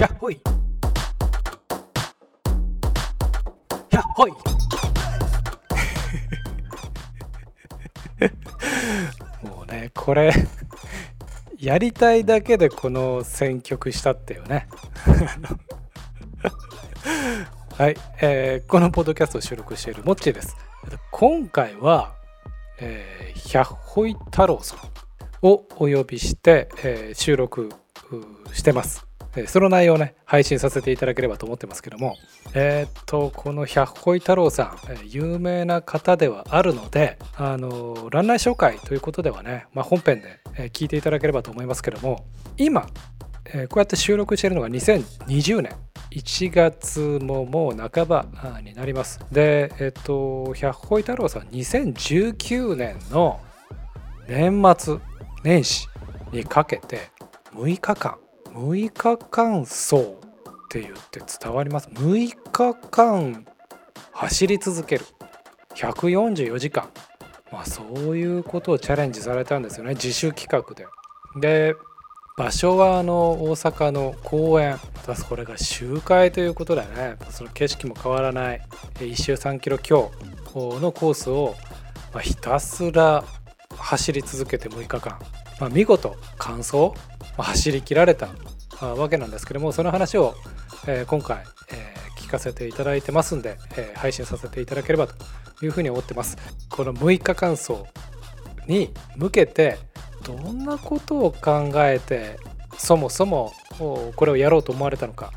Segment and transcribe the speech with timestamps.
[0.00, 0.40] やっほい。
[3.90, 4.30] やっほい。
[9.46, 10.32] もうねこれ
[11.58, 14.68] やりたいだけでこの選曲したっていうね。
[17.76, 20.56] はい、えーこのポッドキャストを収録しているモッチーです。
[21.10, 22.14] 今回は、
[22.78, 24.78] えー、百歩井太郎さん
[25.42, 27.68] をお呼びして、えー収録
[28.54, 29.09] してます。
[29.46, 32.16] その内容をね配信させていただければと思ってますけども。
[32.54, 42.24] えーっとこの百歩井太郎さん、有名な方ではあるのであのー欄内紹介ということではね、まあ、本編で、聞いていただければと思いますけども。
[42.56, 42.88] 今、こ
[43.52, 45.72] うやって収録しているのが2020年。
[46.10, 48.26] 1月ももう半ば
[48.64, 49.20] になります。
[49.30, 53.40] でえっと百歩井太郎さん2019年の
[54.28, 54.98] 年末
[55.44, 55.86] 年始
[56.32, 57.10] にかけて
[57.54, 58.18] 6日間
[58.54, 60.04] 6日間走っ
[60.70, 61.88] て言って伝わります。
[61.88, 63.46] 6日間
[64.12, 65.04] 走り続ける。
[65.74, 66.88] 144時間。
[67.52, 69.94] まあそういうことをチャレンジされたんですよね。
[69.94, 70.86] 自主企画で。
[71.40, 71.74] で
[72.36, 74.78] 場所はあの大阪の公園。
[75.06, 77.16] またこれが周回ということでね。
[77.30, 78.60] その景色も変わらない。
[78.94, 80.10] 1周3キロ強
[80.54, 81.54] のコースを
[82.20, 83.24] ひたすら
[83.76, 85.18] 走り続けて6日間、
[85.60, 86.92] まあ、見事完走、
[87.42, 88.28] 走り切られた
[88.80, 90.34] わけなんですけどもその話を、
[90.86, 95.14] え今回、え聞かせていただいてますんで、え配信させていただければと
[95.64, 96.36] いうふうに思ってます。
[96.70, 97.74] この6日間走
[98.66, 99.78] に向けて
[100.24, 102.38] どんなことを考えて
[102.78, 105.32] そもそもこれをやろうと思われたのか。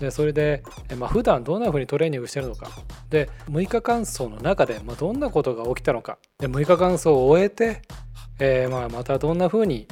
[0.00, 2.68] でそれで、えまあ普段どんなふうにトレーニングしてるのか。
[3.10, 6.18] で6日間走の中で、まあ、どんなことが起きたのか。
[6.38, 7.82] で6日間走を終えて、
[8.40, 9.86] えーまあまたどんなふうに、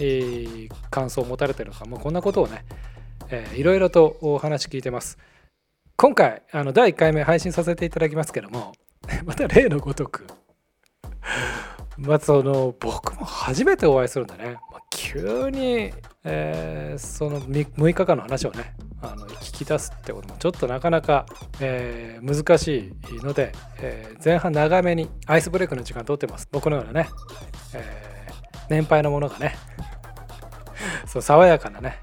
[0.00, 2.64] えー感想を持たれてるのか、まあ、こんなことをね、
[3.28, 5.18] えーいろいろとお話聞いてます。
[5.96, 8.72] 今回あの第1回目配信させていただきますけども
[9.26, 10.26] また例のごとく
[11.98, 15.92] まあその僕も初めてお会いするんでね、まあ、急に、
[16.24, 21.26] えーその 6, 日間の話をねあの聞き出すってこともちょっとなかなか、
[21.60, 26.48] えー難しいので、えー前半長めにアイスブレイクの時間取ってます。
[26.50, 27.08] 僕のようなね、
[27.74, 28.04] え
[28.70, 29.56] 年配のものがね。
[31.06, 31.98] そう爽やかなね。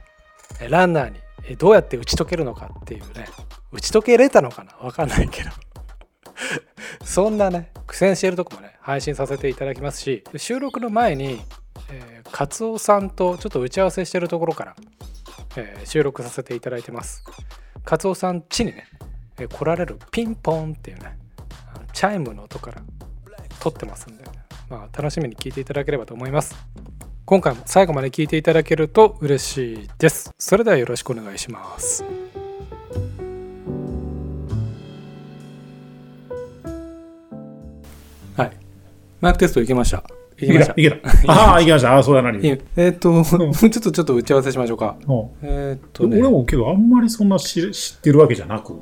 [0.70, 1.14] ランナー
[1.50, 3.28] にどうやって打ち解けるのかっていうね。
[3.72, 4.74] 打ち解けれたのかな？
[4.80, 5.50] わかんないけど。
[7.04, 11.42] そんなね苦戦しているとこもね配信させていただきますし収録の前に、
[11.90, 14.76] えー、カツオさんとちょっと打ち合わせしてるところから、
[15.56, 17.24] えー収録させていただいてます。
[17.86, 18.86] カツオさん家にね、
[19.40, 21.18] えー来られるピンポンっていうね
[21.94, 22.82] チャイムの音から
[23.60, 24.17] 撮ってますん、
[24.70, 26.56] まあ、楽しみに聞いていただければと思います。
[27.26, 30.34] 今回も最後まで聞いていただけると嬉しいです。
[30.38, 32.04] それではよろしくお願いします。
[38.36, 38.52] はい。
[39.22, 40.04] マイクテストいけました。
[40.40, 41.10] いいけた、いけた。
[41.32, 41.94] ああ、いけました。
[41.94, 43.24] ああ、そうだなえーっと、もう
[43.56, 44.98] ちょっとちょっと打ち合わせしましょうか。
[45.08, 45.30] うん。
[45.44, 48.74] えーっとね、俺もけど、あんまりそんな知知ってるわけじゃなく。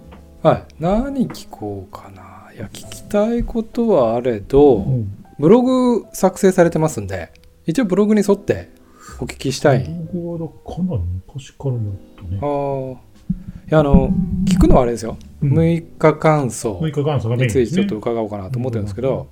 [0.42, 2.52] はい、何聞こうかな。
[2.56, 7.32] いや、聞きたいことはあれど、うんブログ作成されてますんで、
[7.66, 8.70] 一応ブログに沿って
[9.20, 9.86] お聞きしたい。
[10.14, 12.46] 僕はかなり昔からもっとねあ。
[12.46, 12.98] ーい
[13.70, 14.10] や、あの、
[14.46, 15.18] 聞くのはあれですよ。
[15.20, 17.52] うん6日間走6日間そがメイに。
[17.54, 19.28] ついてちょっと伺おうかなと思ってるんですけど。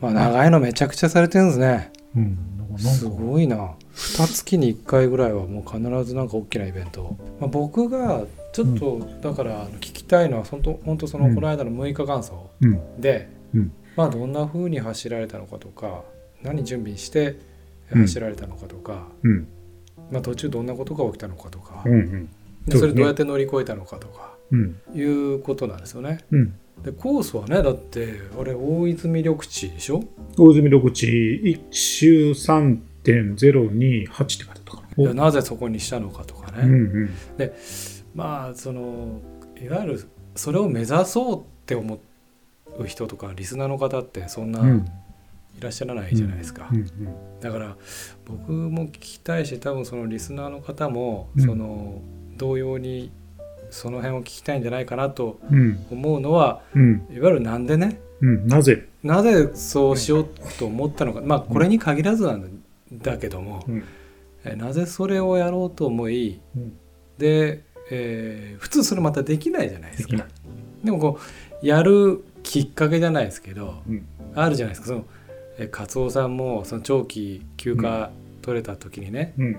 [0.00, 1.92] まあ、長いのめちゃくちゃされてるんですね。
[2.78, 3.56] すごいな
[3.94, 12.32] 2月に1回ぐらいはもう必ずなんか大きなイベントを、まあ、僕がちょっとだから聞きたいのは本当本当そのうんこの間の6日間走
[12.62, 13.00] うん。
[13.00, 16.04] で、うんまあどんな風に走られたのかとか
[16.42, 17.36] 何準備して
[17.92, 19.46] うん走られたのかとか、うん。
[20.10, 21.92] まあ、途中どんなことが起きたのかとか、うん。
[21.92, 22.28] うん。
[22.66, 24.76] でそれどうやって乗り越えたのかとかうん。
[24.94, 26.20] いうことなんですよね。
[26.30, 26.54] うん。
[26.82, 30.02] でコースはねだってあれ大泉緑地でしょ？
[30.38, 31.06] 大泉緑地
[31.44, 35.08] 1周3.028って書いてあったかいな。
[35.10, 36.62] やなぜそこにしたのかとかね。
[36.62, 37.10] うんうん。
[38.14, 39.20] まあその
[39.62, 40.04] いわゆる
[40.36, 41.96] それを目指そうって思
[42.84, 44.86] う人とかリスナーの方ってそんなうん
[45.58, 46.86] いらっしゃらないじゃないですか、うん
[47.40, 47.76] だから
[48.26, 52.00] 僕も聞きたいし多分そのリスナーの方もうんその
[52.36, 53.10] 同様に
[53.70, 55.86] その辺を聞きたいんじゃないかなとうん。
[55.90, 57.06] 思うのはうん。
[57.10, 58.00] いわゆるなんでね？
[58.20, 58.46] うん。
[58.48, 58.88] なぜ？
[59.02, 60.28] なぜそうしよう
[60.58, 62.62] と思ったのかまあこれに限らずなん
[62.92, 63.84] だけどもうん。
[64.44, 66.72] えなぜそれをやろうと思いうん
[67.18, 70.26] で、えー普通それまたできないじゃないですきない。
[70.84, 71.18] でもこ
[71.62, 74.06] うやるきっかけじゃないですけどうん。
[74.34, 75.04] あるじゃないですかその
[75.58, 78.10] えカツオさんもその長期休暇
[78.42, 79.56] 取れた時にねうん。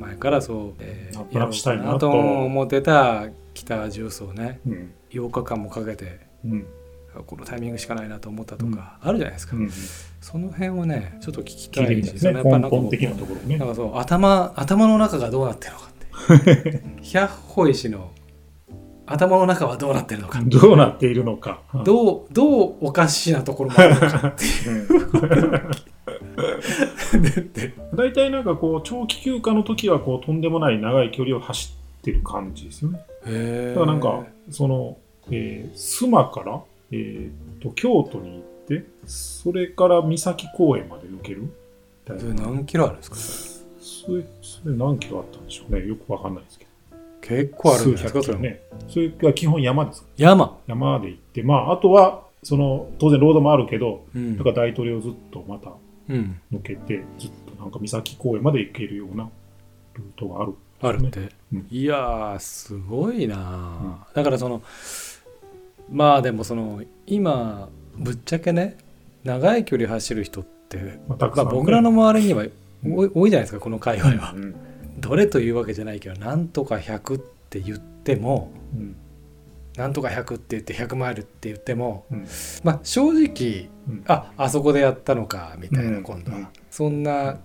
[0.00, 4.92] 前からそう、えなんとなくしたいなとやろうかと思ってた北ジュースをねうん。
[5.10, 6.66] 8日間もかけてうん。
[7.26, 9.70] このタイミングしかないなと思ったとかあるじゃないですか、うん。
[10.20, 12.18] その辺をねちょっと聞きた聞いしね。
[12.18, 13.68] そのやっぱなんかなん。
[13.68, 18.12] かそう頭頭の中がどうなってるのかって 百歩石の
[19.10, 20.40] 頭の中はどうなってるのか。
[20.44, 21.60] どうなっているのか。
[21.84, 24.34] どうどうおかしなところもあるのか
[27.56, 33.00] で 大体なんかこう長期休暇の時はこうとんでもない長い距離を走ってる感じですよね。
[33.26, 34.96] へだからなんかその、
[35.30, 36.60] えー須磨から、
[36.92, 41.52] えーと京都に行ってそれから三崎公園まで抜ける。
[42.06, 43.16] それな何キロあるんですか？
[43.80, 45.86] それそれ何キロあったんでしょうね。
[45.86, 46.67] よくわかんないですけど
[47.28, 48.62] 結構あるんです数かね。
[48.88, 50.04] それが基本山です。
[50.16, 54.38] 山、山で行ってまああとはその当然ロードもあるけどうん。
[54.38, 55.72] だから大統領ずっとまた
[56.08, 59.28] うん、抜けてずっとなんか三崎公園まで行けるような
[59.92, 60.54] ルートがある。
[60.80, 61.66] あるって、うん。
[61.70, 63.36] いやーすごいな。
[63.36, 64.62] あ、だからその
[65.90, 68.78] まあでもその今ぶっちゃけね
[69.24, 72.46] 長い距離走る人って、まあ、僕らの周りには
[72.84, 74.54] 多い多いじゃないですかこの界隈は、うん
[75.00, 78.96] どれというわけじゃないけどなんとか100って言ってもうん。
[79.76, 82.26] なんとか100って言って100マイルって言ってもうん。
[82.64, 84.04] まあ正直うん。
[84.06, 86.02] ああそこでやったのかみたいなうん。
[86.02, 86.48] 今度は、うん。
[86.70, 87.38] そんな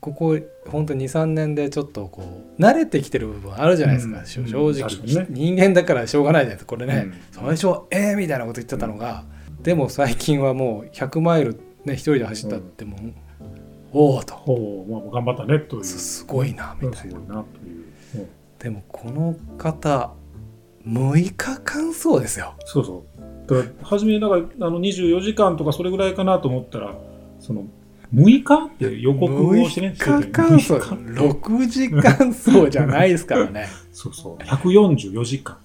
[0.00, 0.38] ここ
[0.68, 4.26] 本当23年でちょっとこう慣れてきてる部分あるじゃないですか、うん。
[4.26, 5.26] 正直、ね。
[5.28, 6.68] 人間だからしょうがないじゃないですか。
[6.68, 7.14] これね、うん。
[7.32, 9.24] 最初はえーみたいなこと言ってたのが、
[9.62, 12.96] でも最近はもう100マイルね一人で走ったっても、
[13.92, 15.84] おおとほう、まあ、頑張ったねという。
[15.84, 17.84] すすごいなみたいなすごいなという。
[18.16, 20.10] うんでもこの方
[20.84, 23.48] 6日間そうですよそうそう。
[23.48, 26.94] だから初め、だからあの24時間とかそれぐらいかなと思ったら、
[27.38, 27.66] その
[28.14, 28.66] 6日？
[28.66, 29.94] って予告をしてね。
[29.96, 31.24] 6日間走6 日
[31.54, 34.42] 6時間走じゃないですからね そうそう。
[34.42, 35.56] 144時間。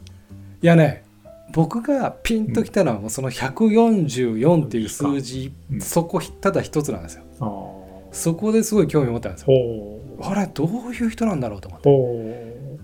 [0.62, 1.04] いやね
[1.52, 7.83] 僕がピンときたのはもうその144っていう数字、うんそこただ一つなんですよああ。
[8.14, 9.48] そこですごい興味持ったんですよ。
[10.22, 11.90] あれどういう人なんだろうと思って。
[11.90, 12.78] ほ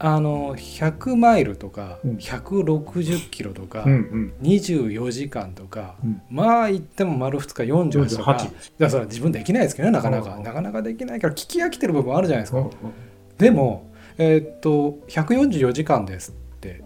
[0.00, 2.16] あの100マイルとかうん。
[2.16, 3.88] 160キロとか、う。
[3.88, 3.94] うん。
[3.94, 4.34] うん。
[4.42, 6.20] 24時間とか、うん。
[6.28, 8.32] まあ言っても丸2日48とか。
[8.32, 10.34] 48だから自分できないですけどねなかなか。
[10.34, 10.42] うん。
[10.42, 12.70] なかなかできないから聞き飽きてる部分あるじゃないですか、うん
[13.38, 16.82] でもえーっと144時間ですって。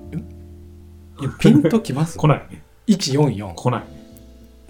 [1.41, 2.17] ピンときます？
[2.19, 2.39] 来ない。
[2.51, 2.63] ね。
[2.87, 3.83] 144来ない。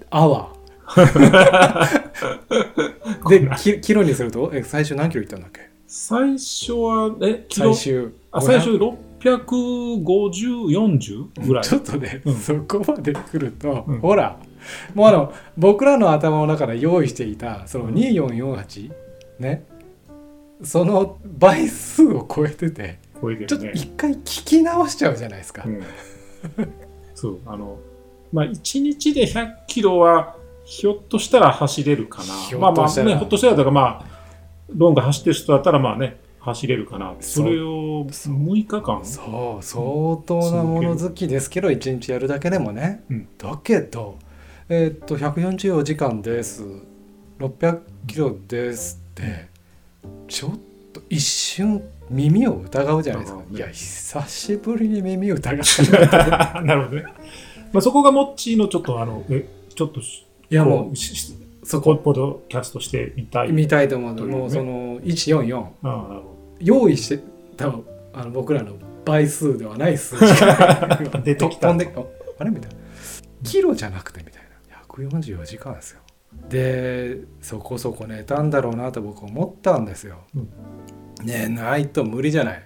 [0.09, 0.58] アワー
[3.29, 4.51] でキキロにすると？
[4.53, 5.69] え最初何キロいったんだっけ？
[5.87, 7.73] 最初は、え、キロ？
[7.73, 11.63] 最終あ最初500 650、40ぐらい。
[11.63, 12.35] ちょっとね、うん。
[12.35, 13.99] そこまで来ると、うん。
[13.99, 14.37] ほら
[14.93, 18.91] もうあの僕らの頭の中で用意していたその2448、
[19.39, 19.65] ね。
[20.63, 23.71] その倍数を超えててちょっと超えてるね。
[23.75, 25.81] 一回聞き直しちゃうじゃないですか、うん。
[27.15, 27.77] そう、あの、
[28.33, 30.35] まあ、1日で100キロは、
[30.69, 32.59] ひょっとしたら走れるかひな。
[32.59, 34.05] まあまあね、ひょっとしたら、だからまあ、
[34.69, 37.15] ロング走ってる人だったら、まあね、走れるかな。
[37.21, 38.35] それをそう。
[38.35, 39.03] 6日間？
[39.03, 43.27] そう相当なもの好きですけど1日やるだけでもね、うん。
[43.35, 44.19] だけど
[44.69, 46.63] えーっと144時間です。
[47.39, 49.47] 600キロですって。
[50.27, 50.51] ちょっ
[50.93, 53.45] と一瞬耳を疑うじゃないですか、ね。
[53.51, 55.65] いや久しぶりに耳疑っ
[56.63, 57.03] なるほどね。
[57.73, 61.95] まあ、そこがモッチーのちょっと、あの、えちょっとし、いやもこうそこ。
[61.97, 63.51] ポッドキャストしてみたい。
[63.51, 64.35] 見たいと思うとね。
[64.35, 66.23] もうその144ああ、なるほど。
[66.59, 67.23] 用意して
[67.55, 67.73] た
[68.13, 68.73] あの僕らの
[69.05, 70.21] 倍数ではない数字。
[70.45, 71.67] が 出てきた。
[71.67, 72.03] 飛んであ
[72.39, 72.49] あれ？
[72.49, 72.77] みたいな。
[73.43, 74.49] キロじゃなくてみたいな。
[74.87, 75.99] 144時間ですよ。
[76.49, 80.49] でそこそこ寝たんだろうなと僕思ったんですよ、うん。
[81.23, 82.63] 寝ないと無理じゃない。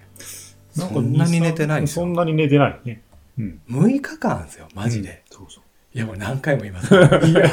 [0.71, 3.03] そんなに寝てないそんなに寝てないね。
[3.37, 3.61] うん。
[3.69, 5.63] 6日間ですよマジで、そうそう。
[5.93, 7.01] いやもう何回も言います いや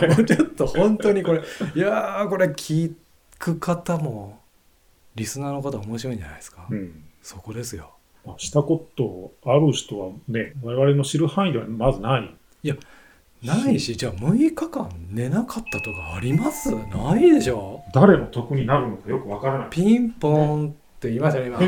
[0.16, 1.42] もうちょっと本当にこれ
[1.74, 2.94] いやーこれ聞
[3.38, 4.38] く方も
[5.14, 7.02] リスナーの方面白いんじゃないですか、うん。
[7.22, 7.90] そこですよ。
[8.24, 12.30] まあ、したことある人はね、我々の知る範囲ではまずない。
[13.42, 16.70] ないしじゃあ6日間寝なかったとかあります？
[16.74, 17.82] ないでしょ？
[17.94, 19.68] 誰の得になるのかよくわからない。
[19.70, 20.70] ピンポンっ
[21.00, 21.58] て言いましたね今。
[21.58, 21.66] 加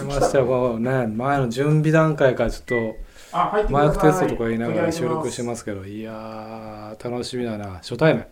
[0.00, 1.06] えましたよこうね。
[1.06, 2.96] 前の準備段階からちょっと
[3.68, 7.74] マイクテストとか言いながら収録してますけどいやー楽しみだな。
[7.74, 8.26] 初対面。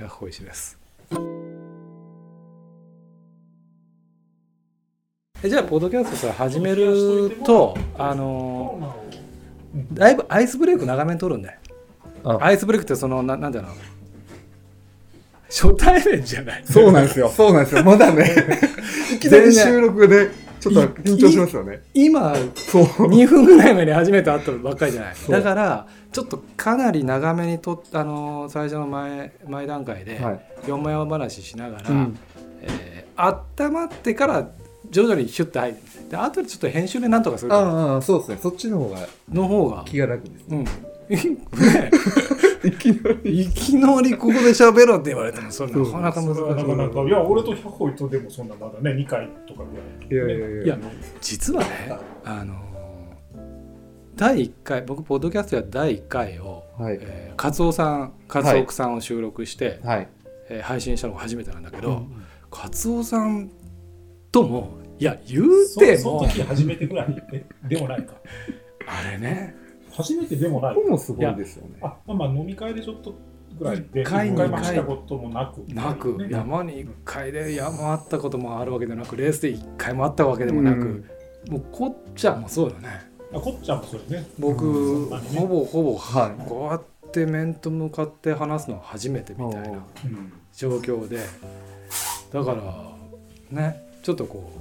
[0.00, 0.76] 百歩石です。
[5.42, 11.56] えじゃあポッドキャストさ始めるとあのーだいぶアイスブレイク長めに取るんで
[12.24, 12.38] あ。
[12.40, 13.70] アイスブレイクってそのななんだろう
[15.48, 16.62] 初対面じゃない。
[16.64, 17.28] そうなんですよ。
[17.28, 17.82] そうなんですよ。
[17.82, 18.24] まだね、
[19.12, 20.30] いきなり収録で、
[20.60, 21.82] ちょっと緊張しますよね。
[21.94, 22.84] 今そう。
[22.84, 30.40] 2分ぐらい前に初めて会ったばっかりじゃないだからちょっとかなり長めにとっあのー最初の前前段階ではい。
[30.66, 32.18] 四枚話しながら、うん
[32.62, 33.00] えー
[33.60, 34.48] 温まってから
[34.90, 35.76] 徐々にシュッと入る
[36.10, 38.38] で後でちょっと編集でなんとかするああ、そうですね。
[38.42, 38.98] そっちの方が
[39.30, 40.56] の方が気が楽ですね。
[40.58, 40.64] うん
[41.18, 41.90] ね
[42.64, 43.40] いきなり。
[43.40, 50.28] いきなりここで喋ろうって言われてもそれなかなか難しいなかなか、いや、俺と百歩とでもそんなまだね、2回とかぐらい。
[50.28, 50.64] いやいやいや。
[50.64, 50.78] いや
[51.20, 51.68] 実はね
[52.24, 52.60] あのー
[54.16, 56.98] 第1回僕ポッドキャストや第1回を、はい。
[57.00, 60.08] えー、カツオさんカツオクさんを収録して、はい。
[60.50, 63.48] えー配信したのが初めてなんだけど、うんカツオさん
[64.32, 65.44] ともいや言う
[65.78, 68.14] てもそその時初めてぐらいえでもないか。
[68.86, 69.54] あれね
[70.02, 70.74] 初めてでもない。
[70.74, 70.82] こ。
[70.82, 71.78] こもすごいですよね。
[71.82, 73.14] あ、まあまあ飲み会でちょっと
[73.58, 75.58] ぐらいで、一回もしたこともなく。
[75.74, 76.28] なく、ね。
[76.30, 81.04] 山に1回で山あったこともあるわけでなくレースで1回もあったわけでもなく、うん。
[81.50, 82.88] もうこっちゃんもそうよね。
[83.32, 84.26] あこっちゃんもそうですね。
[84.38, 85.16] 僕、うんね。
[85.36, 86.48] ほぼほぼ、はい。
[86.48, 90.32] こうやって面と向かって話すのは初めてみたいなうん。
[90.52, 91.18] 状況で。
[92.32, 92.62] だから
[93.50, 94.59] ねちょっとこう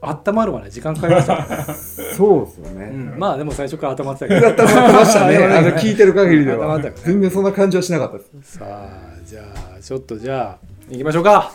[0.00, 1.36] 温まるまで時間かかりました。
[1.38, 1.46] ね、
[2.16, 2.84] そうですよね。
[2.92, 3.14] うん。
[3.18, 4.46] まあでも最初から温まってたけど。
[4.46, 5.36] やった まってましたね。
[5.38, 6.78] あの、聞いてる限りでは。
[7.04, 8.58] 全然そんな感じはしなかったです。
[8.58, 8.88] さあ
[9.24, 9.42] じゃ
[9.76, 11.52] あちょっとじゃあ行きましょうか。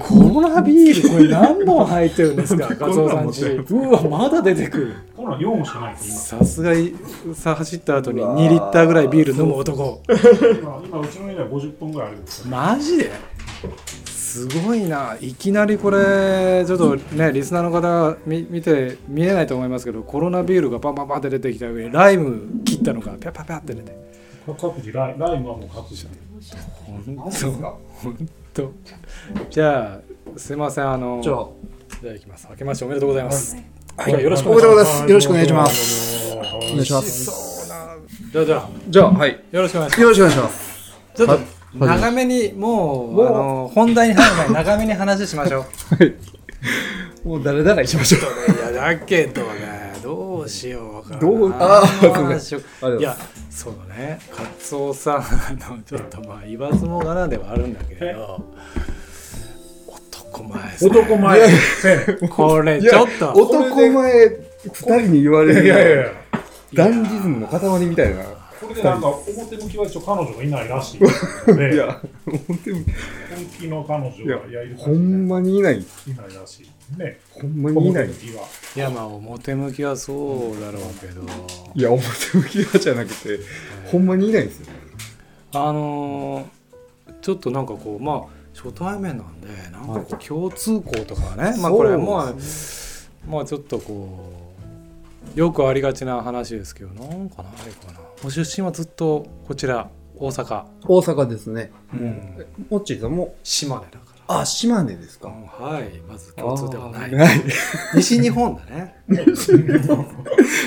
[0.00, 2.66] コロナビールこれ何本入ってるんですか？
[2.74, 4.94] カツオさんちうわまだ出てくる。
[5.16, 6.28] こんなん4しかないんです。
[6.28, 6.94] さすがに
[7.34, 10.00] さ走った後に2リッターぐらいビール飲む男。
[10.08, 10.18] 今。
[11.00, 12.46] うちの家では50本ぐらいあるんですよ。
[12.50, 13.10] マジで？
[14.06, 15.16] すごいな。
[15.20, 23.94] いきなりこれちょっとねリスナーの方見見て見えないと思いますけどコロナビールがバンバンバンって出てきた上にライム切ったのがピャピャピャって出て。
[24.58, 26.04] 各自ライライムはもう各自。
[26.04, 26.10] で。
[26.86, 28.72] ほんとほんと
[29.50, 30.00] じゃ
[30.34, 31.46] あすいませんあのじゃあ、
[32.00, 32.48] じゃあ行きます。
[32.50, 33.56] 明けましておめでとうございます、
[33.96, 34.10] はい。
[34.10, 34.66] じゃあよろしくおお願いします。
[34.66, 35.08] めでとうございます。
[35.08, 36.32] よろしくお願いします。
[36.32, 37.68] おお願いします。
[38.32, 38.68] じゃあじゃあ。
[38.88, 39.44] じゃあ、はい。
[39.52, 40.00] よろしくお願いします。
[40.00, 40.92] よろしくお願いします。
[41.14, 45.64] ちょっとはい長めにもうあの本題に入る前に長めに話しましょ
[47.24, 47.24] う。
[47.28, 48.70] もう誰々にしましょう。
[48.70, 53.16] いやだけどねどうしようわからんどうなああいいや
[53.50, 54.18] そうだね。
[54.30, 55.20] カツオさんあ
[55.70, 58.44] のちょっとまあ言わずもがなではあるんだけれど
[60.32, 60.70] 男前ね。
[60.80, 61.40] 男前。
[62.28, 63.32] これちょっと。
[63.32, 64.28] 男前
[64.64, 66.06] 二人に言われいやいやいるや。
[66.74, 68.41] ダンディズムの塊みたいな。
[68.74, 71.74] でなんか表向きは一応彼女がいないらしいので。
[71.74, 75.78] いや、本当に、本気の彼女がいやいるかほんまにいない。
[75.78, 76.98] いないらしい。
[76.98, 77.18] ね。
[77.30, 78.10] ほんまにいない。
[78.10, 81.22] いやまあ表向きはそうだろうけど
[81.74, 82.06] いや、表
[82.38, 83.38] 向きはじゃなくて、
[83.90, 84.66] ほんまにいないんですよ。
[85.54, 86.62] あのー
[87.22, 88.20] ちょっとなんかこうまあ
[88.54, 92.34] 初対面なんでなんかこう共通項とかね、まあこれまあ
[93.30, 94.54] まあちょっとこ
[95.36, 101.72] うよくありがちな話ですけどなんかなあれかなご出身はずっとこちら大阪、大阪ですね。
[101.92, 105.64] うん、もっちーさんも、島根だかあ、島根ですら、か。
[105.64, 107.10] はいまず共通ではない。
[107.96, 108.94] 西日本だね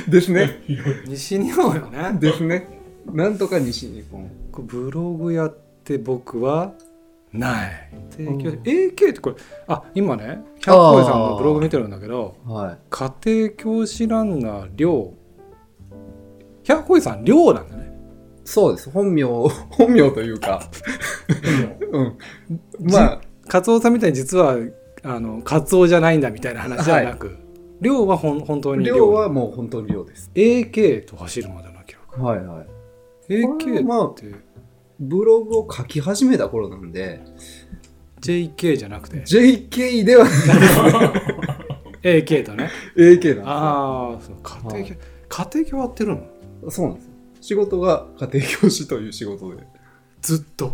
[0.10, 0.62] ですね。
[1.08, 2.68] 西日本よねですね。
[3.14, 4.30] なんとか西日本。
[4.52, 6.74] ブログやって僕は
[7.32, 9.36] ない提供、うん AK ってこれ
[9.68, 12.78] あ今ね百歩さんのブログ見てるんだけどはい。
[12.90, 15.14] 家庭教師ランナー寮
[16.66, 17.86] 百歩さん寮なんだね
[18.44, 18.92] そうです。
[18.92, 20.70] 本名、本名というか、
[21.92, 22.18] うん。
[22.80, 24.56] まあ、カツオさんみたいに実は
[25.02, 27.38] あのカツオじゃないんだみたいな話じゃなく、
[27.82, 30.30] 寮はほん本当に量はもう本当に量です。
[30.36, 32.66] AK と走るまでの記録はいはい。
[32.66, 32.72] こ
[33.30, 34.12] れ AK まあ
[35.00, 37.22] ブログを書き始めた頃なんで、
[38.22, 40.30] JK じゃなくて JK ではな
[42.12, 46.28] い AK とね AK なんでああそう家庭教、はい家庭教やってるの。
[46.70, 47.12] そうなんですよ。
[47.42, 49.64] 仕事が家庭教師という仕事で。
[50.22, 50.74] ずっと？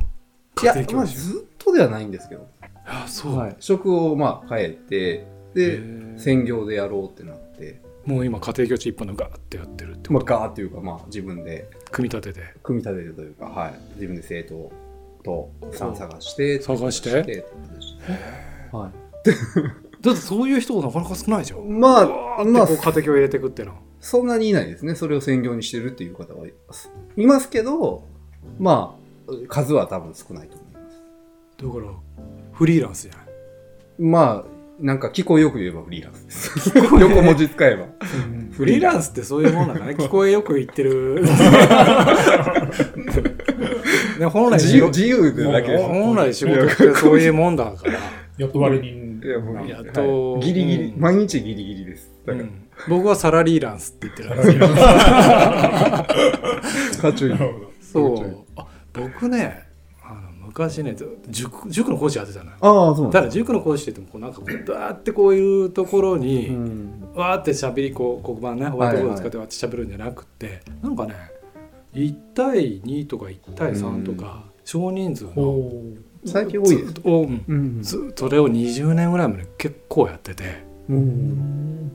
[0.62, 2.48] いや家、庭まあ教師ずっとではないんですけど。
[2.86, 3.55] あそう、はい。
[3.60, 5.81] 職をまあ変えて、で、
[6.17, 11.69] 専業でやろうってなって、もう今家庭教師一本のガーってやってるってまあガーっていうかまあ自分で。
[11.91, 12.53] 組み立てて？
[12.63, 13.74] 組み立てるというか、はい。
[13.95, 14.71] 自分で生徒
[15.24, 17.45] とさん探して、探して？
[18.71, 18.91] はい。
[20.01, 21.79] だってそういう人がなかなか少ないじゃん。
[21.79, 24.96] まあ、まあ、まあこう、家庭教入れてくってのはそんなにいないですね。
[24.96, 26.91] それを専業にしてるっていう方はいます。
[27.15, 28.03] いますけど、
[28.60, 28.98] ま
[29.29, 31.63] あ、数は多分少ないと思います。
[31.63, 31.93] だから
[32.51, 33.27] フリーランスじゃない
[34.00, 36.72] まあ、なんか聞こえよく言えばフリーランスです。
[36.77, 37.86] 横文字使えば。
[38.51, 41.22] フリーランスってそういうもんなんだね 聞こえよく言ってる
[44.20, 45.77] ね本来自由、自由でだけ。
[45.77, 47.93] 本来仕事ってそういうもんだから、
[48.39, 48.88] 雇われ人
[49.24, 52.12] いやもギリギリ、うん毎日ギリギリです。
[52.25, 54.34] だから、うん僕はサラリーランスって言ってる。
[54.34, 54.68] んですよ
[57.02, 57.40] かっちょいいな。
[57.40, 57.72] るほど。
[57.82, 58.46] そう。
[58.56, 59.68] あ僕ね
[60.04, 62.58] あの昔ねず塾塾の講師やってたのよ。
[62.60, 67.14] ああ、そうただ塾の講師って言ってもこうなんかこうバーってこういうところに、うん。
[67.14, 71.16] わーってしゃべりこう黒板ねホワイトボード使ってわーってしゃべるんじゃなくて、なんかね
[71.94, 75.84] 1対2とか1対3とか、少人数のお
[76.26, 77.46] 最近多いですずっとうん。
[77.48, 80.44] うんずっとそれを20年ぐらいまで結構やってて。
[80.66, 80.71] うん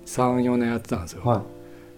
[0.05, 1.43] 34年やってたんですよ、は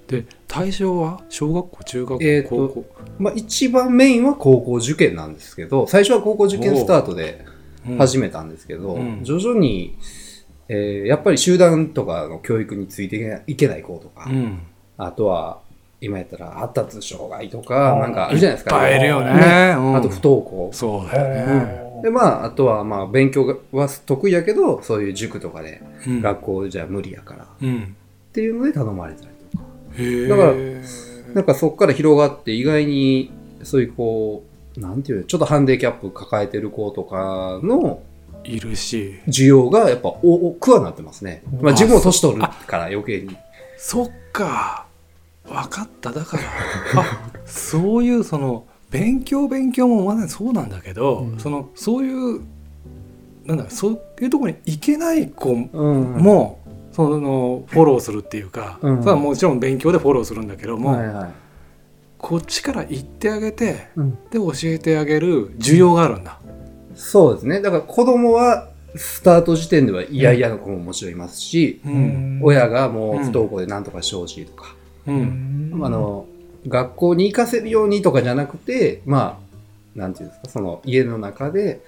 [0.08, 2.84] で対象は小学校中学校、えーと高校、い。
[3.18, 7.58] まあ、一番メインは高校受験なんですけど、最初は高校受験スタートでうん
[7.96, 9.20] 始めたんですけど、うん。
[9.22, 9.96] 徐々に、
[10.68, 14.60] えーやっぱり集団とかの教育についていけない子とか、うん。
[14.96, 15.60] あとは、
[16.00, 18.76] 今やったら発達障害とか、なんかあるじゃないですか。
[18.76, 19.74] いっぱいいるよね。
[19.76, 19.96] うん。
[19.96, 20.70] あと不登校。
[20.72, 26.20] そうだよね、で、まあ、あとは、まあ、勉強は得意やけど、そういう塾とかで、うん。
[26.20, 27.96] 学校じゃ無理やから、っうん。
[28.32, 29.64] ていうので頼まれたりとか。
[30.28, 33.30] だからなんかそこから広がって、意外に、
[33.62, 34.44] そういうこ
[34.76, 38.00] う、なんていうのちょっとハンディキャップ抱えてる子とかの
[38.44, 39.20] いるし。
[39.26, 41.42] 需要がやっぱ多くはなってますね。
[41.60, 43.36] まあ自分も年取るから余計に。
[43.76, 44.86] そっか。
[45.44, 46.12] 分かった。
[46.12, 46.42] だから
[46.96, 51.38] あそういうその勉強勉強もまだそうなんだけど、うん。
[51.38, 52.40] そのそういう
[53.44, 56.22] なんだそういうところに行けない子うん。
[56.22, 56.60] も、
[56.92, 58.98] そのフォローするっていうか、うん。
[59.00, 61.30] それはもちろん勉強でフォローするんだけども、はいはい。
[62.18, 64.10] こっちから行ってあげてうん。
[64.30, 66.38] で教えてあげる需要があるんだ。
[66.94, 67.60] そうですね。
[67.60, 72.40] だから子供はスタート時点では嫌々の子ももちろんいますし、うん。
[72.42, 74.74] 親がもう不登校で何とかしてほしいとか、
[75.06, 75.80] うん。
[75.82, 76.26] あの、
[76.66, 79.40] 学校に行かせるようにとかじゃなくて、ま
[79.96, 81.80] あ、なんていうんですか、その家の中で、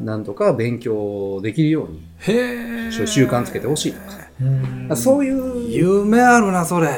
[0.00, 2.90] なんとか勉強できるように、へえ。
[2.90, 4.06] 習慣つけてほしいとか。
[4.40, 4.96] うん。
[4.96, 6.88] そういう、夢あるなそれ。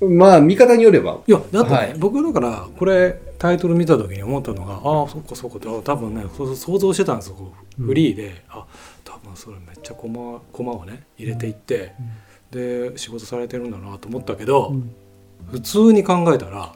[0.00, 1.94] まあ、見方によれば、いやだってね、はい。
[1.96, 7.36] 僕だからこれタイトル見た時に思ったのがああそっかそっかってあ多分ねそう想像してたんですよ
[7.76, 8.66] フリーで、あ
[9.04, 11.92] 多分それめっちゃコマコマをね入れていって、
[12.50, 14.74] で仕事されてるんだなと思ったけど、
[15.50, 16.72] 普通に考えたら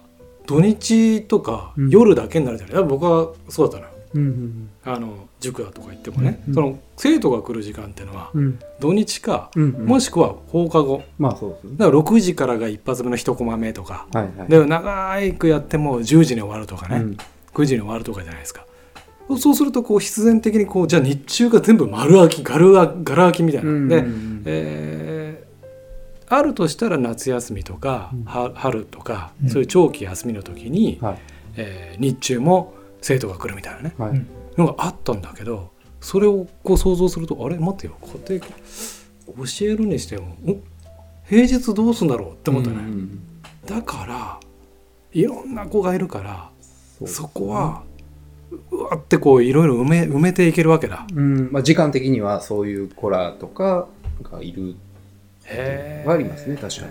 [0.46, 1.90] 土日とかうん。
[1.90, 3.96] 夜だけになるじゃない、だから僕はそうだったのよ。
[4.14, 8.58] うんあの塾だとか行ってもね、うんその生徒が来る時間っていうのはうん。
[8.80, 11.02] 土日か、うんもしくは放課後。
[11.18, 11.70] まあそうですね。
[11.76, 14.06] だから6時からが一発目の1コマ目とか。
[14.12, 14.48] はいはい。
[14.48, 17.16] で長くやっても10時に終わるとかね、うん。
[17.52, 18.64] 9時に終わるとかじゃないですか。
[19.38, 23.88] そうするとこう必然的にこうじゃあ日中が全部丸空きガルガガラ空きみたいな、うん。
[23.88, 24.04] で、
[24.44, 25.15] えー
[26.28, 31.18] あるとしたら夏休みとか、うんは春とか、うんそういう長期休みの時に、はい。
[31.56, 34.10] えー日中も生徒が来るみたいなねはい。
[34.10, 37.58] うんのがあったんだけどそれをこう想像するとあれ？
[37.58, 40.56] 待ってよ家庭教えるにしてもお
[41.28, 43.20] 平日どうすんだろうって思ったね、うん
[43.66, 44.40] だから
[45.12, 46.50] いろんな子がいるから
[47.06, 47.82] そこは
[48.70, 51.06] うわってこういろいろ埋め埋めていけるわけだ。
[51.12, 53.88] うん、まあ時間的にはそういう子らとか
[54.22, 54.76] がいる。
[55.46, 56.88] へはありますね確かに。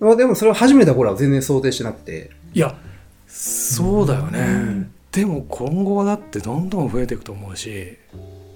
[0.00, 2.30] まあでもそれを始めた頃は全然想定してなくて。
[2.52, 2.74] いや
[3.26, 7.98] そうだよね、でも今後はだってどんどん増えていくと思うし。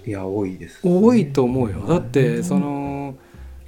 [0.05, 0.79] いや、多いです。
[0.83, 1.85] 多いと思うよ。
[1.87, 3.15] だってその、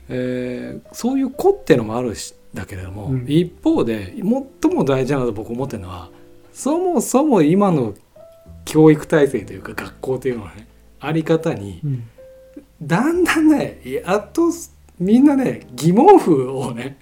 [0.10, 3.26] えーそういう子ってのもあるしだけれども、うん。
[3.28, 6.10] 一方で最も大事なのと僕思ってるのは
[6.52, 7.94] そもそも今の
[8.66, 10.68] 教育体制というか学校というのはね
[11.00, 12.04] あり方にうん。
[12.82, 14.50] だんだんねやっと
[15.00, 16.98] みんなね疑問符をね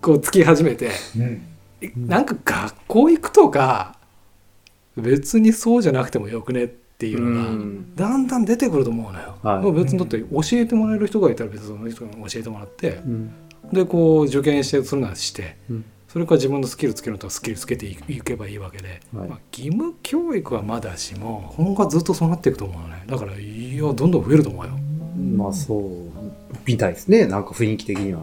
[0.00, 1.46] こうつき始めてうん
[1.96, 3.96] なんか学校行くとか
[4.96, 7.94] 別にそうじゃなくてもよくねっていうのが、うん。
[7.96, 9.38] だんだん出てくると思うのよ。
[9.42, 9.62] はい。
[9.62, 13.32] もう別にだって教えてもらえる人がいたら別にその人に教えてもらってうん。
[13.72, 15.84] でこう受験してするならしてうん。
[16.08, 19.28] それから自分のスキルつけるとスキルつけていいけばいいわけで、はい。
[19.28, 23.04] まあ、義務教育はまだしも今後はずっとそうなっていくと思うのね。
[23.06, 24.72] だからいやどんどん増えると思うよ。
[25.36, 26.09] まあそう、
[26.66, 27.26] みたいですね。
[27.26, 28.20] なんか雰囲気的には。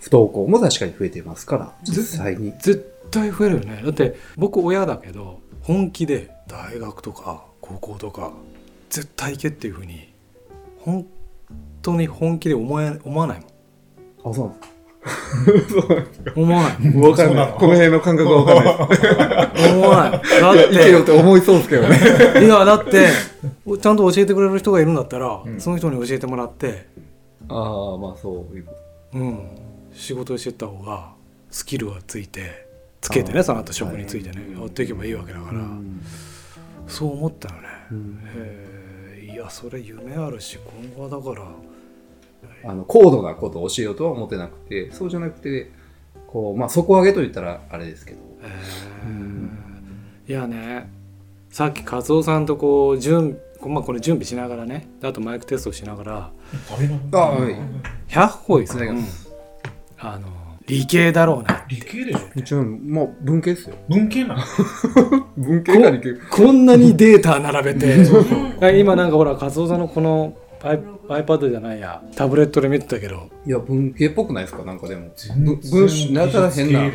[0.00, 2.52] 不登校も確かに増えてますから、実際に。
[2.52, 8.32] 絶対増えるよねだって僕親だけど本気で大学とか高校とか
[8.88, 10.12] 絶対行けっていうふうに
[10.78, 11.06] 本
[11.82, 13.42] 当に本気で思え思わない
[14.24, 16.32] あ、そうなんですか。
[16.36, 17.52] もん思わないわかんない。
[17.52, 19.72] この辺の感覚はわかんない。
[19.72, 21.98] 思わないだっいけよてって思いそうですけどね。
[22.46, 23.08] いやだって
[23.80, 26.88] ちゃんと教えてくれる人がいるんだったら、うんその人に教えてもらって、
[27.50, 28.64] ああ、まあそういう。
[28.64, 28.74] こ
[29.12, 29.48] うん、
[29.92, 31.12] 仕事してった方が
[31.50, 32.66] スキルがついて
[33.00, 34.60] つけてねその後職についてねはい。
[34.60, 36.00] やっていけばいいわけだから、うん。
[36.86, 38.22] そう思ったのね、うん。
[38.24, 40.58] へえいやそれ夢あるし
[40.96, 45.70] 今後はだからあの高度なことを教えようとは思ってなくてそうじゃなくて
[46.26, 48.18] こう、まあ、底上げと言ったらあれですけど、
[49.04, 49.50] うん。
[50.28, 50.88] いやね
[51.50, 56.30] さっき和夫さんとこう準まあこれ準備しながらねであとマイクテストしながら
[57.12, 57.56] あはい。
[58.08, 59.30] 百歩井さんいただきます
[59.98, 60.28] あの
[60.66, 62.18] 理系だろうな理系でしょ？
[62.36, 63.76] 一応もう文系ですよ。
[63.88, 64.42] 文系なの？
[65.36, 66.14] 文系が理系。
[66.30, 68.78] こんなにデータ並べて。
[68.78, 73.28] 今なんかほら和夫さんのこの iP- iPad じゃないやタブレットで見てたけど。
[73.46, 74.62] いや文系っぽくないですか？
[74.64, 75.08] なんかでも。
[75.72, 76.90] 文章なたら変な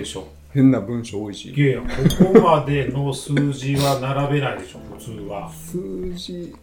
[0.53, 1.49] 変な文章多いし。
[1.53, 5.51] いやいやここまでの数字は並べないでしょ普通は。
[5.51, 6.55] 数字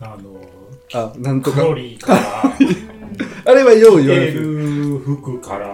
[0.00, 0.40] あの
[0.92, 1.62] あなんとか。
[1.74, 2.14] リーか。
[2.14, 2.20] ら
[3.44, 4.58] あれはよう言われてる。
[4.94, 5.68] る服から。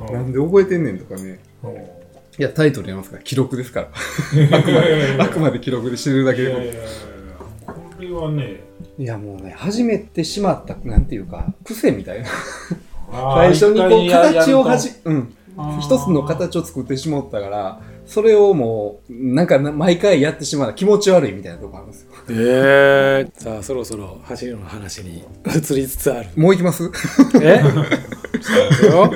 [0.00, 0.14] うん。
[0.14, 1.38] なんで覚えてんねんとかね。
[1.62, 1.72] うん。
[1.72, 1.76] い
[2.38, 3.22] やタイトルやりますから。
[3.22, 3.88] 記録ですか
[4.34, 4.40] ら。
[4.40, 6.82] いやいやいやあくまで記録で知るだけでいやいやいや
[7.66, 8.60] これはね。
[8.98, 12.28] いやもうね始めてしまったなんていうか癖みたいな。
[13.34, 15.34] 最初にこう形をはじうん。
[15.80, 22.10] 一つの形を作ってしまったからそれをもうなんかな毎回やってしまう気持ち悪いみたいなとこあるんですよ。
[22.30, 26.28] ええさあそろそろ走るの話に移りつつある。
[26.36, 26.90] もう行きます？
[27.42, 27.60] え？
[28.86, 29.12] よ。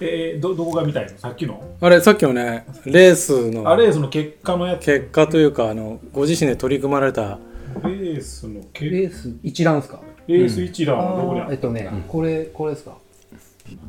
[0.00, 1.18] えーどどこが見たいの？
[1.18, 1.62] さっきの？
[1.80, 4.84] あれさっきのねレースのあれその結果のやつ。
[4.86, 7.38] 結果というかあのご自身で取り組まれた
[7.84, 10.00] レースの結レース一覧ですか？
[10.26, 11.52] レース一覧はどこにある？
[11.52, 12.96] えっとね、これこれですか？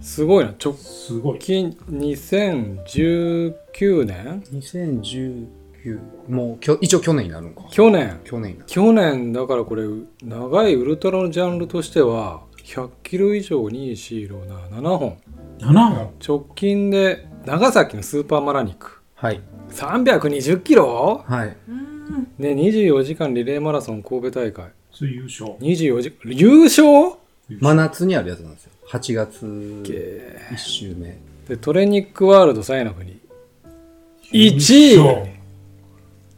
[0.01, 0.53] すごいな。
[0.63, 1.39] 直すごい。
[1.39, 5.47] 近2019年？2019
[6.27, 7.67] もうきょ一応去年になるのか。
[7.71, 8.19] 去年。
[8.23, 9.83] 去年になる去年だからこれ
[10.23, 15.17] 長いウルトラのジャンルとしては100キロ以上2 4 6 7本。
[15.59, 16.09] 7本？
[16.25, 19.01] 直近で長崎のスーパーマラニック。
[19.15, 19.41] はい。
[19.69, 21.23] 320キロ？
[21.25, 21.55] はい。
[22.37, 24.71] ね24時間リレーマラソン神戸大会。
[24.91, 25.53] それ優勝。
[25.59, 27.17] 24時優勝。
[27.49, 29.93] 真夏にあるやつなんですよ8月け
[30.53, 31.17] 1週目。
[31.47, 33.19] でトレニックワールドサイの国
[34.31, 35.37] 優1勝位。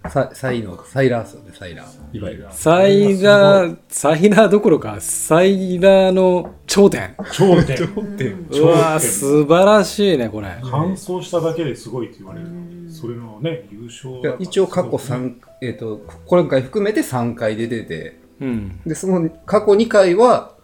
[0.09, 2.17] ササイのサイラーっすよねサイラー。
[2.17, 2.47] いわゆる。
[2.49, 7.15] サイラーサイラーどころかサイラーの頂点。
[7.31, 8.47] 頂点。
[8.49, 10.47] うわ素晴らしいねこれ。
[10.63, 12.47] 完走しただけですごいって言われる。
[12.89, 18.81] それのね優勝一応過去3、えっ、と、今回含めて3回出てて、うん。
[18.85, 20.55] で、その過去2回は、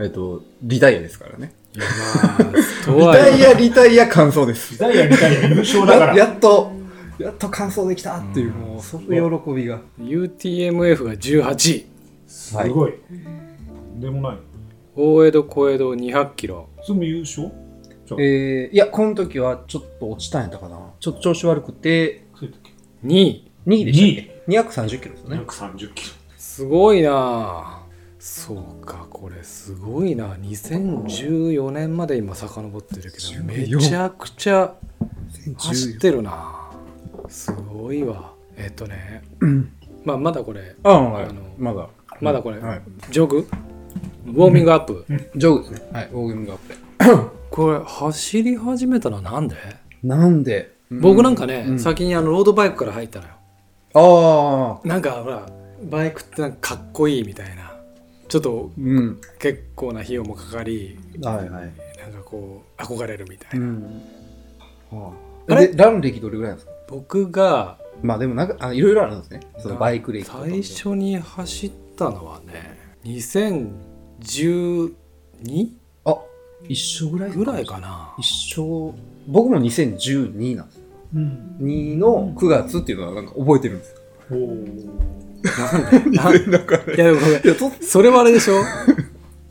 [0.00, 1.52] えっ、と、リタイアですからね。
[1.74, 1.84] いや
[2.24, 4.72] まあとリタイア、リタイア、完走です。
[4.72, 6.16] リタイアリタイア優勝だから。
[6.16, 6.72] ややっと、
[7.18, 9.80] やっと完走できたっていう、もう、その喜びが。
[10.00, 11.86] UTMF が18位。
[12.26, 12.92] すごい。
[12.92, 13.14] と
[13.96, 14.38] んでもない。
[14.96, 16.68] 大江戸小江戸200キロ。
[16.82, 17.50] それも優勝？
[18.18, 20.78] えー、いや、この時はちょっと落ちたんやったかな。
[20.98, 23.50] ちょっと調子悪くて、そうやったっけ？2位。
[23.66, 25.36] 2位でしたっ2け ?230 キロですよね。
[25.46, 26.14] 230キロ。
[26.36, 27.79] すごいな
[28.22, 30.34] そうかこれすごいな。
[30.34, 34.74] 2014年まで今遡ってるけどめちゃくちゃ
[35.56, 36.70] 走ってるな。
[37.28, 38.34] すごいわ。
[38.58, 39.72] えっとねうん。
[40.04, 41.24] まあまだこれああ、はい。
[41.24, 41.88] あのまだ。
[42.20, 42.82] まだこれ、はい。
[43.10, 43.48] ジョグ？
[44.26, 45.90] ウォーミングアップ、ジョグですね。
[45.90, 46.76] はい、ウォーミングアップで。
[47.50, 49.56] これ走り始めたのはなんで、
[50.02, 50.74] なんで？
[50.90, 51.78] 僕なんかね、うん。
[51.78, 53.32] 先にあのロードバイクから入ったのよ。
[53.94, 55.46] ああ、なんかほら
[55.90, 57.69] バイクってなんかかっこいいみたいな
[58.30, 59.20] ちょっとうん。
[59.38, 61.50] 結構な費用もかかりはいはい。
[61.50, 64.02] なんかこう憧れるみたいな、うん。
[64.90, 65.12] は
[65.48, 65.68] ああ、れ？
[65.68, 66.72] で、ラン歴どれぐらいなんですか？
[66.88, 69.40] 僕がまあでもなんか、あいろいろあるんですね。
[69.58, 70.24] そのバイク歴。
[70.24, 74.94] 最初に走ったのはね2012
[76.04, 76.16] あ、
[76.68, 78.94] 一緒ぐらいぐらいかな一緒。
[79.28, 80.84] 僕も2012なんですよ。
[81.16, 83.98] うん2の9月っていうのはなんか覚えてるんですよ。
[84.30, 84.64] おーなん
[85.18, 87.42] でなんかいやごめん。
[87.82, 88.62] それはあれでしょ？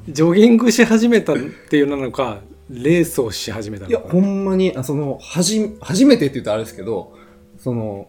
[0.07, 1.37] ジョギングし始めたっ
[1.69, 7.17] ていうのなのかレースをし始めたいや、のかほんまに、あその、はじ、初めてって言うとあれですけど、
[7.57, 8.07] その、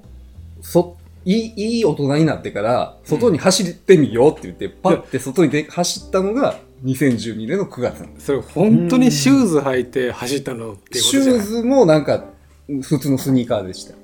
[0.60, 8.26] そ、いい、いい大人になってから、外に走ってみようって言って、パッて外に出走ったのが、2012年の9月なんです。
[8.26, 12.24] それ本当にシューズ履いて走ったのっていうこシューズもなんか、
[12.82, 13.94] 普通のスニーカーでした。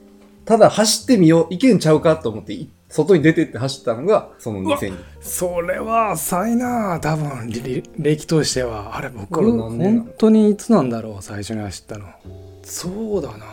[0.46, 7.50] ただ、走ってみよう、いけんちゃうかと思って、い外に出てって走ったのが、その2000それは浅いな多分。
[7.98, 8.96] 歴としては。
[8.96, 12.06] あれ僕本当にいつなんだろう最初に走ったの。
[12.62, 13.46] そうだな。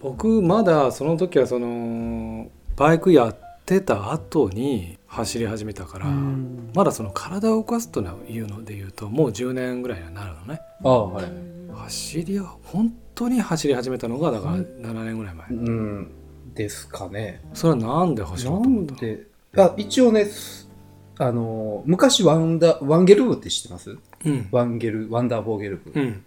[0.00, 10.60] 僕まだその時はそのバイクやってた後に走り始めたからまだその体を動かすというので言うともう10年ぐらいにはなるのね。
[10.84, 11.26] ああ、はい。
[11.74, 15.48] 走りは本当に走り始めたのがだから7年ぐらい前。
[15.50, 16.10] うん。
[16.56, 17.40] ですかね。
[17.54, 19.22] それはなんで走ろうとな思ったんで、
[19.56, 20.26] あ、一応ね、
[21.18, 23.96] あの、昔ワンダ、ワンゲル部って知ってます？
[24.24, 25.90] うんワンゲル、ワンダーフォーゲル部。
[25.90, 26.22] っうん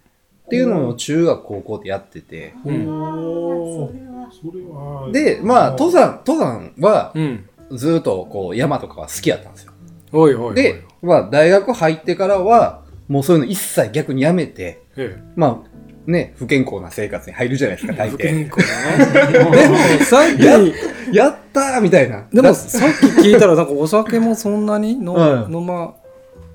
[0.48, 2.54] ていうのを中学高校でやってて。
[2.64, 5.12] うんおーそれはそれは。
[5.12, 9.72] で、まあ、登山、登山はうんずーっとこう山とかは好きやったんですよ。
[10.12, 15.58] おいおいおいで、まあ、大学入ってからは、もうそういうの一切逆にやめて、えまあ、
[16.06, 18.12] ね、不健康な生活に入るじゃないですか、え大抵。
[18.12, 19.32] 不健康だね。
[19.32, 21.16] で もさっき。
[21.16, 22.24] やったーみたいな。
[22.32, 25.54] でもださっき聞いたらなんかお酒もそんなに飲,、うん。
[25.54, 25.94] 飲ま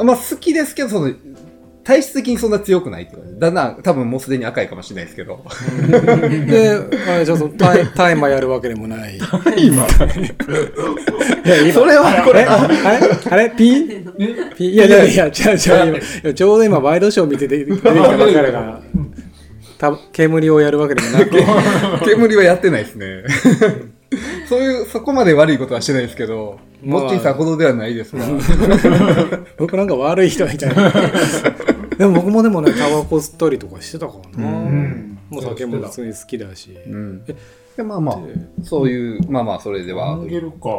[0.03, 1.13] まあ、好きですけど、その、
[1.85, 5.45] 体質的にそんな強くないってだんだん、多分もうすでに赤いかもしれないですけど。
[6.49, 9.19] であれじゃあそのタイタイマーやるわけでもない。
[9.55, 9.85] 今。
[9.85, 13.07] いや今それはこれ、えあれ？
[13.29, 13.49] あれ？
[13.51, 16.33] ピーピーいやいやいや違う違う。
[16.33, 18.81] ちょうど今ワイドショー見て出て出てきたばっかりだから
[19.77, 21.31] た煙をやるわけでもなく
[22.05, 23.23] 煙はやってないですね。
[24.47, 28.25] そういう、そこまで悪いことはしてないですけど、まあモッチーさんほどではないですが。
[29.57, 30.91] 僕なんか悪い人みたいな
[31.97, 37.25] でも僕もでもねタバコ吸ったりとかしてたからな、うんもう酒も普通に好きだし、うん。
[37.25, 38.17] で、まあまあ、
[38.63, 40.27] そういう、まあまあ、それではワン。
[40.27, 40.69] ゲルか。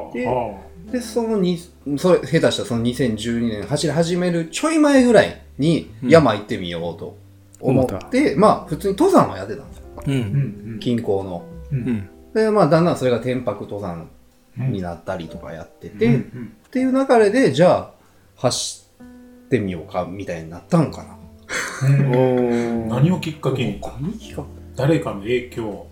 [0.91, 1.59] でそのに、
[1.99, 7.17] それ、下手したらその2012年走り始めるちょい前ぐらいにうん山行ってみようと思
[7.67, 9.85] 思っって、まあ、普通に登山はやってたんですよ。
[10.07, 10.13] うん。
[10.13, 10.21] あう
[10.77, 10.79] ん。
[10.81, 11.45] 近郊の。
[11.73, 11.79] うん。
[11.79, 12.09] うん。
[12.35, 14.09] で、まあ、だんだんそれが天白登山
[14.57, 17.91] になったりとかやってて、うんうっんていう流れで、じゃあ、
[18.37, 18.87] 走
[19.47, 21.17] ってみようか、みたいになったのかな。
[21.89, 23.81] うんお何をきっかけに？
[24.75, 25.87] 誰かの影響？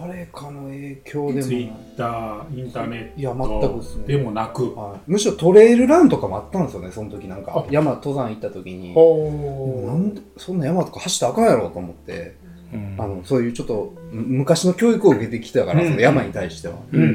[0.00, 4.04] 誰かの影響でもツイッターインターネいやット全くですね。
[4.06, 4.74] でもなく。
[4.74, 5.00] はい。
[5.06, 7.52] むしろトレイルランとかもあったんですよね、その時なんか。
[7.56, 7.66] あ。
[7.70, 8.88] 山登山行った時に。
[8.88, 12.34] なほんで、そんな山とか走ったらあかんやろと思って、
[12.72, 12.96] うん。
[12.98, 15.88] あの、そういうちょっと、む昔の教育を受けてきたから、うん。
[15.88, 16.74] その山に対しては。
[16.92, 17.02] うん。
[17.02, 17.08] うん。
[17.08, 17.14] うん。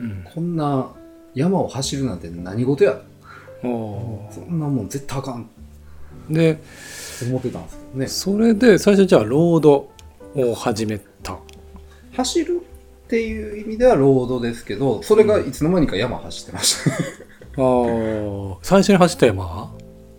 [0.00, 0.24] うん。
[0.32, 0.92] こんな
[1.34, 3.00] 山を走るなんて何事や
[3.64, 5.48] おそんなもん絶対あかん。
[6.30, 6.62] ーでって
[7.28, 8.06] 思ってたんですけどね。
[8.06, 9.90] それで最初じゃあロード
[10.36, 11.38] を始めた
[12.18, 12.60] 走る
[13.06, 16.90] っていう意味ではロードですけど、それがいつの間にか山走ってました。
[16.90, 18.56] あー。
[18.62, 19.70] 最初に走った山は？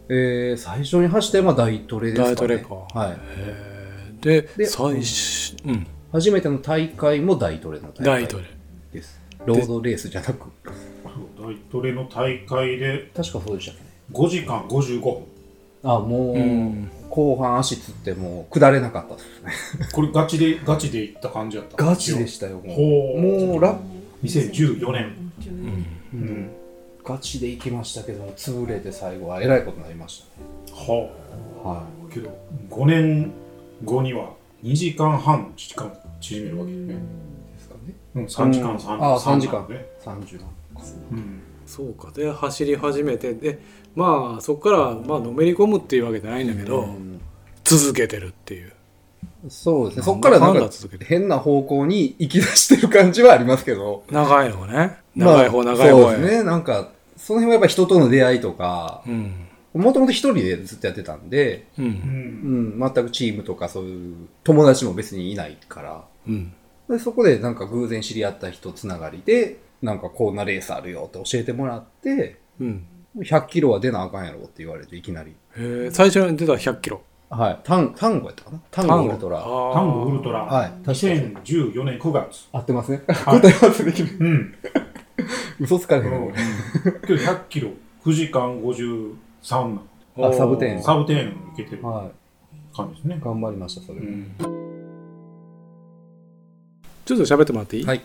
[0.08, 2.36] えー、最初に走った山は大トレですかね。
[2.36, 2.76] 大トレか。
[2.76, 4.24] はい。
[4.24, 5.88] でで最初うん。
[6.14, 8.44] 初めての大会も大トレの大会大トレ。
[8.94, 9.20] です。
[9.46, 10.48] ロードレースじゃなく、
[11.38, 13.90] 大トレの大会で確かそうでしたっけね。
[14.14, 15.24] 5時間55分。
[15.84, 19.88] あ、もう、うん後半足つってもう下れなかったですね。
[19.94, 21.84] これガチでガチで行った感じだった？
[21.84, 22.76] ガチでしたよ、もう。
[22.76, 23.22] ほう。
[23.54, 23.78] もうラ
[24.24, 25.32] 2014年。
[26.14, 26.20] うん。
[26.20, 26.50] うん。
[27.04, 30.24] ガチで行きましたけども、潰れて最後はえらいことになりまし
[30.72, 31.10] は
[31.64, 31.70] た。
[31.70, 32.30] はあけど
[32.70, 33.32] 5年
[33.84, 36.94] 後には2時間半の時間縮めるわけよね。
[36.94, 36.98] い。
[37.56, 37.94] ですかね。
[38.16, 39.68] うん3時間うん3あー3時間。
[39.70, 40.50] ね30万。
[41.12, 41.42] うん。
[41.66, 42.12] そうか。
[42.12, 43.60] で走り始めてで
[44.00, 47.20] まあそこからまあのめり込むっていうわけじゃないんだけど、うん。
[47.66, 48.72] 続けてるっていう。
[49.50, 50.04] そうですね。
[50.04, 50.70] そこからなんか
[51.06, 54.06] 変な方向に行き出してる感じはありますけど。
[54.10, 54.98] 長いのね。
[55.16, 56.44] まあ長い方、長い方そうですね。
[56.44, 59.48] なんか、その辺はやっぱ人との出会いとか、うん。
[59.74, 61.88] もともと一人でずっとやってたんで、ううん。
[61.88, 66.54] うんん、全くチームとかそういう友達も別にいないから、うん。
[66.90, 72.86] でそこでなんか偶然知り合った人つながりで、なんかこんなレースあるよって教えてもらって、うん
[73.18, 75.32] 100キロは出なあかんやろって言われていきなり。
[75.32, 77.60] へえ最初に出た100キロはい。
[77.64, 78.60] タン、タンゴやったかな？
[78.72, 79.40] タンゴウルトラ。
[79.42, 83.04] タンゴウルトラ、はい2014年9月合ってますね。
[83.08, 84.18] はい答え合わせできる。
[84.20, 84.56] うん、
[85.60, 86.34] 嘘つかれへんうんの。
[87.06, 87.70] けど100キロ
[88.04, 89.16] 9時間53
[90.18, 92.10] なあサブテンサブテーンいけてるは
[92.76, 94.00] 感じですねい。、頑張りました、それ。
[94.00, 94.32] うん、
[97.06, 98.02] ちょっと喋ってもらっていい、はい。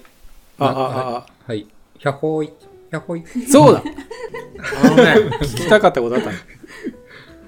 [0.58, 1.66] ああなああはい。
[1.98, 2.52] 100ほい。
[2.90, 3.24] 100ほい。
[3.48, 3.82] そうだ
[4.84, 6.36] あのね聞きたかったことあったの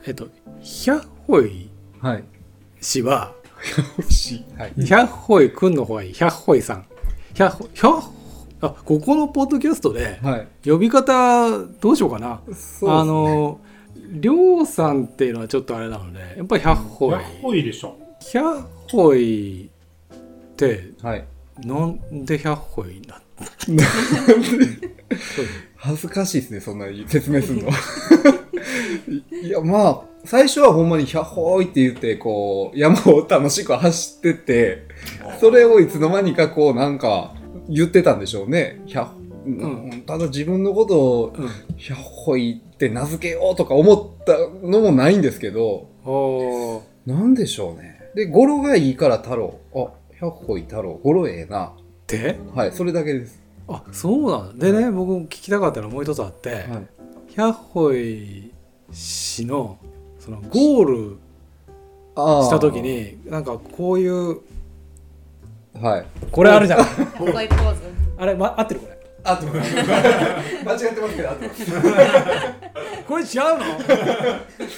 [0.06, 0.28] えっと
[0.60, 2.24] ヒャッホイはい。
[2.80, 3.32] 氏は
[4.58, 4.72] はい。
[4.84, 6.86] ヒャッホイくんの方がいいヒャッホイさん
[7.34, 8.16] ヒャッホヒャッ
[8.62, 10.48] あここのポッドキャストではい。
[10.64, 12.40] 呼び方どうしようかな、
[12.86, 13.60] あ、の
[14.10, 20.18] りょうさんっていうのはちょっとあれなのでやっぱりヒャッホイいでしょヒャッホイっ
[20.56, 21.24] てはい。
[21.60, 23.20] なんでヒャッホイな
[25.76, 27.68] 恥ずかしいですね、そんなに説明するの。
[29.42, 34.82] いや、まあ、最初はほんまにヒャッホーイって言って、こう、山を楽しく走ってて、
[35.40, 37.34] それをいつの間にかこう、なんか、
[37.68, 38.80] 言ってたんでしょうね。
[38.86, 39.06] ヒャッ
[39.46, 45.86] うんただ自分のことをうんヒャッホイって名付けようとか思ったのもないんですけど、
[47.06, 48.00] なんでしょうね。
[48.16, 49.60] で、語呂がいいから太郎。
[49.74, 49.86] あ、
[50.20, 50.94] 百歩い太郎。
[50.94, 51.74] 語呂ええな。
[52.06, 53.42] ではい、それだけです。
[53.68, 56.64] あそうなんだでね僕聞きたかったのはもう一つあって、はい。
[57.34, 58.52] 百歩井
[58.92, 59.78] 氏の
[60.20, 61.18] そのゴール
[62.14, 62.80] した時。
[62.80, 64.40] になんかこういう
[65.80, 66.06] はい。
[66.30, 66.80] これあるじゃん。
[68.18, 68.96] あれ、ま、合ってるこれ？
[69.24, 69.60] あと、 間違っ
[70.94, 71.40] てますけど、あと。
[73.06, 73.64] これ違うの？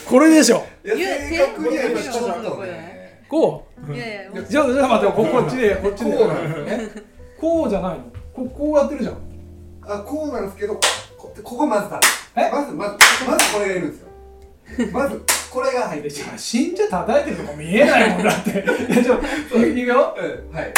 [0.09, 3.25] これでしょいや、正確には今ちょっとこれね。
[3.29, 3.95] こう？
[3.95, 7.18] いやいや、じゃあじゃあ待ってここっちでこっちでこうなんですよね。
[7.41, 8.05] こうじゃないの？
[8.35, 9.17] ここうやってるじゃん
[9.83, 10.75] あ、こうなんですけど、
[11.17, 12.01] こここまずだ。
[12.37, 12.51] え？
[12.51, 12.97] まず、まず、
[13.27, 14.09] まずこれがいるんですよ。
[14.93, 16.15] まず、これが入ってる。
[16.15, 18.53] 写真じゃ叩いてるとこ見えないもんだって
[19.03, 19.21] ちょっ
[19.51, 20.73] といくようん、はい。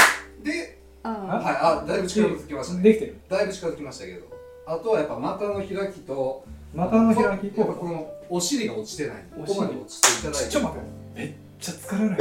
[0.44, 2.82] で、あはい、あ、だいぶ近づきましたね。
[2.82, 4.26] できてるだいぶ近づきましたけど。
[4.66, 9.16] あとはやっぱ股の開きと、股の開きやっぱこのお尻が落ちてない。
[9.36, 10.50] お尻ここまで落ちていただいて。
[10.50, 12.18] ちょっと待ってちゃ疲れない？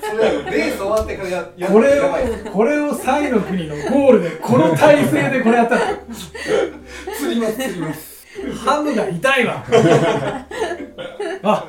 [0.00, 2.12] それはレース終わってからややこれを
[2.52, 5.98] これをサイの国のゴールでこの体勢でこれやったら。
[7.18, 8.26] 釣ります、釣ります。
[8.64, 9.64] ハムが痛いわ。
[11.42, 11.64] あ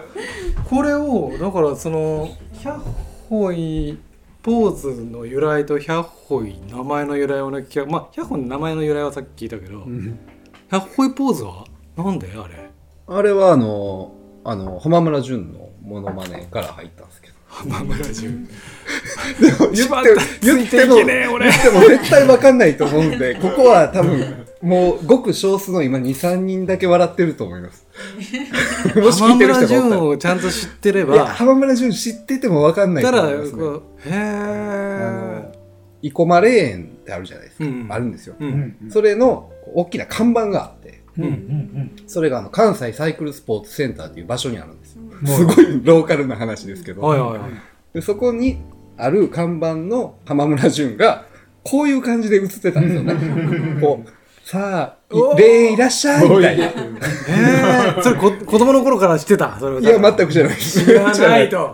[0.69, 2.29] これをだからその
[2.61, 2.81] 百
[3.29, 3.97] 歩井
[4.43, 9.85] ポーズの由来と百歩井名前の由来をね聞きまあ百歩井の名前の由来はさっき聞いたけど、
[10.69, 11.65] 百歩井ポーズは
[11.97, 12.69] なんであれ？
[13.07, 14.13] あれはあの、
[14.45, 17.41] あの、浜村淳のモノマネから入ったんですけど。
[17.51, 18.47] 浜村淳
[19.39, 27.85] でも言ってついていけねえ俺言っても絶対わかんないと思うんで、ここは多分、もうごく少数の今2、3人だけ笑ってると思います。
[28.95, 33.61] もし聞浜いてる村人がおったら淳をちゃんと知ってれば浜村淳知っててもわかんないたらと思います、ね。
[34.07, 35.51] へあえの、
[36.01, 37.65] 生駒霊園ってあるじゃないですか。
[37.65, 38.35] うんあるんですよ。
[38.39, 45.01] ううんんうんそれの大きな看板があって、うんうんそれがあの関西サイクルスポーツセンターっていう場所にあるんですよ。
[45.03, 47.01] うんすごいローカルな話ですけど。
[47.01, 47.51] はいはいはい
[47.93, 48.57] でそこに
[48.97, 51.25] ある看板の浜村淳が、
[51.63, 53.15] こういう感じで映ってたんですよね。
[53.81, 56.65] こう、さあ、おーいらっしゃいみたいな。
[56.65, 56.71] いへ
[57.97, 59.57] えそれこ子供の頃から知ってた？
[59.59, 60.57] それはや、全く知らない。
[60.57, 61.73] 知らないと、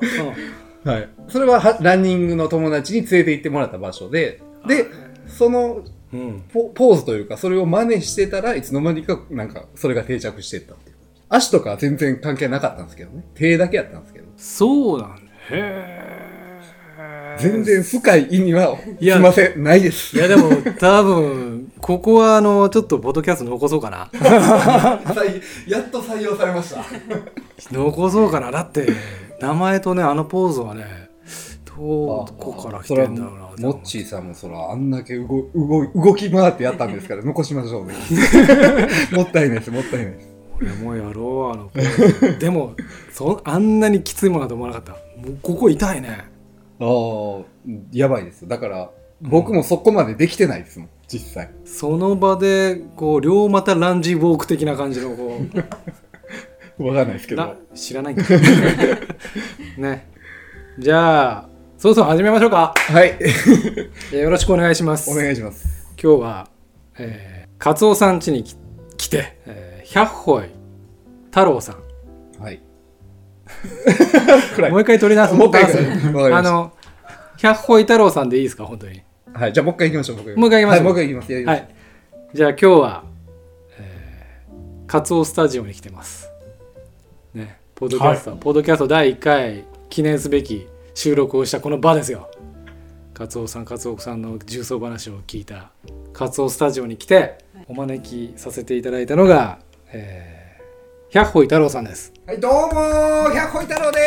[0.84, 1.10] はい。
[1.28, 4.88] それははランニングの友達に連れて行ってもらった場所で、で、
[5.28, 10.96] そのうんうんポポーズというか、それを真似してたらいつの間にか、なんか、それが定着してったっていう。
[11.30, 13.24] 足とかは全然関係なかったんですけどね。
[13.36, 14.28] 手だけやったんですけど。
[14.38, 16.08] そうなんだへえ
[17.38, 20.16] 全然深い意味は、すいません、ないです。
[20.16, 26.84] いやでも多分ここはあのちょっとポッドキャスト残そうかな 採やっと採用されました。
[27.72, 28.88] 残そうかなだって
[29.40, 31.07] 名前とねあのポーズはねど
[31.78, 32.26] こ
[32.64, 37.94] から来それはてんだろうなモッチーさんもそらあんだけ動動動き回ってやったんですから残しましょうね
[39.14, 39.22] も。
[39.24, 40.30] ったいないですもったいないです。
[40.60, 42.74] 俺もやろうあのでも
[43.12, 44.92] そあんなにきついものだと思わなかった。
[45.22, 46.26] もうここ痛いね。
[46.80, 47.44] ああ
[47.92, 48.48] やばいです。
[48.48, 48.90] だから
[49.22, 51.52] 僕もそこまでできてないですもん実際。
[51.66, 55.58] その場でこう両股ランジウォーク的な感じのこう。
[56.84, 58.24] わかんないですけなど知らないんだ
[59.78, 60.08] ね。
[60.78, 62.74] じゃあそろそろ始めましょうか。
[62.76, 63.16] はい。
[63.20, 63.26] え
[64.12, 65.12] ーよろしくお願いします。
[65.12, 65.68] お願いします。
[66.02, 66.50] 今日は、
[66.98, 68.56] えー、カツオさん家にき
[68.98, 70.50] 来て、えー、百歩井
[71.26, 72.42] 太郎さん。
[72.42, 72.60] は い。
[74.72, 75.34] もう一回取り直す。
[75.36, 76.74] もう一回あの
[77.38, 78.66] 百歩井太郎さんでいいですか？
[78.66, 79.04] 本当に。
[79.34, 79.54] はい。
[79.54, 80.36] じゃあもう一回行きましょう僕。
[80.36, 80.82] もう一回行きましょう。
[80.82, 81.46] はい、もう一回行きます。
[81.46, 81.68] はい。
[82.34, 83.04] じゃあ今日は、
[83.78, 86.28] えー、カツオスタジオに来てます。
[87.36, 87.60] ね。
[87.76, 92.28] ポッドキャスト、ポッドキャスト第1回記念すべき収録をしたこの場ですよ。
[93.14, 95.70] カツオさんカツオさんの重曹話を聞いた。
[96.12, 99.60] カツオスタジオに来てお招きさせていただいたのが、
[99.94, 102.12] えー、百歩井太郎さんです。
[102.26, 104.04] はいどうもー百歩太郎でー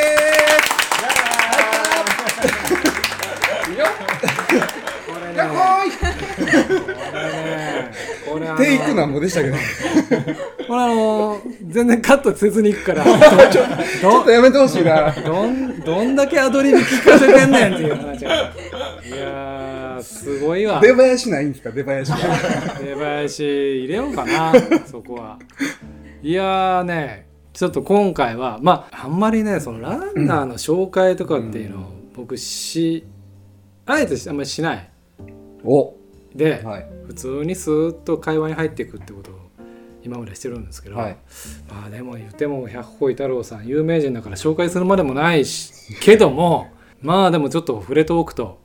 [3.69, 5.39] す。
[5.39, 5.87] やっほー。
[5.87, 6.09] い こ
[6.43, 8.10] れあの
[8.57, 9.57] テイクなんぼでしたけど。
[10.69, 13.05] これあの全然カットせずにいくから。
[13.51, 15.11] ちょっとやめてほしいな。
[15.13, 20.81] どんどんだけアドリブ聞かせてんねんっていう話がいやーすごいわ。
[20.81, 21.71] 出囃子ないんですか？
[21.71, 22.13] 出囃子。
[22.85, 23.41] 出囃子
[23.81, 24.53] 入れようかな
[24.87, 25.39] そこは。
[26.23, 31.81] いやーねちょっと今回はまああんまりねそのランナーの紹介とかっていうのを
[32.15, 33.05] 僕し
[33.87, 34.91] あえてあんまりしない。
[35.65, 35.95] お
[36.35, 36.87] で、はい。
[37.07, 39.35] 普通にスーッと会話に入っていくってことを
[40.03, 41.17] 今までしてるんですけど、はい。
[41.69, 46.69] まあでも言っても百歩井太郎さん有名人だから紹介するまでもないしけども
[47.03, 48.59] まあでもちょっと触れておくと、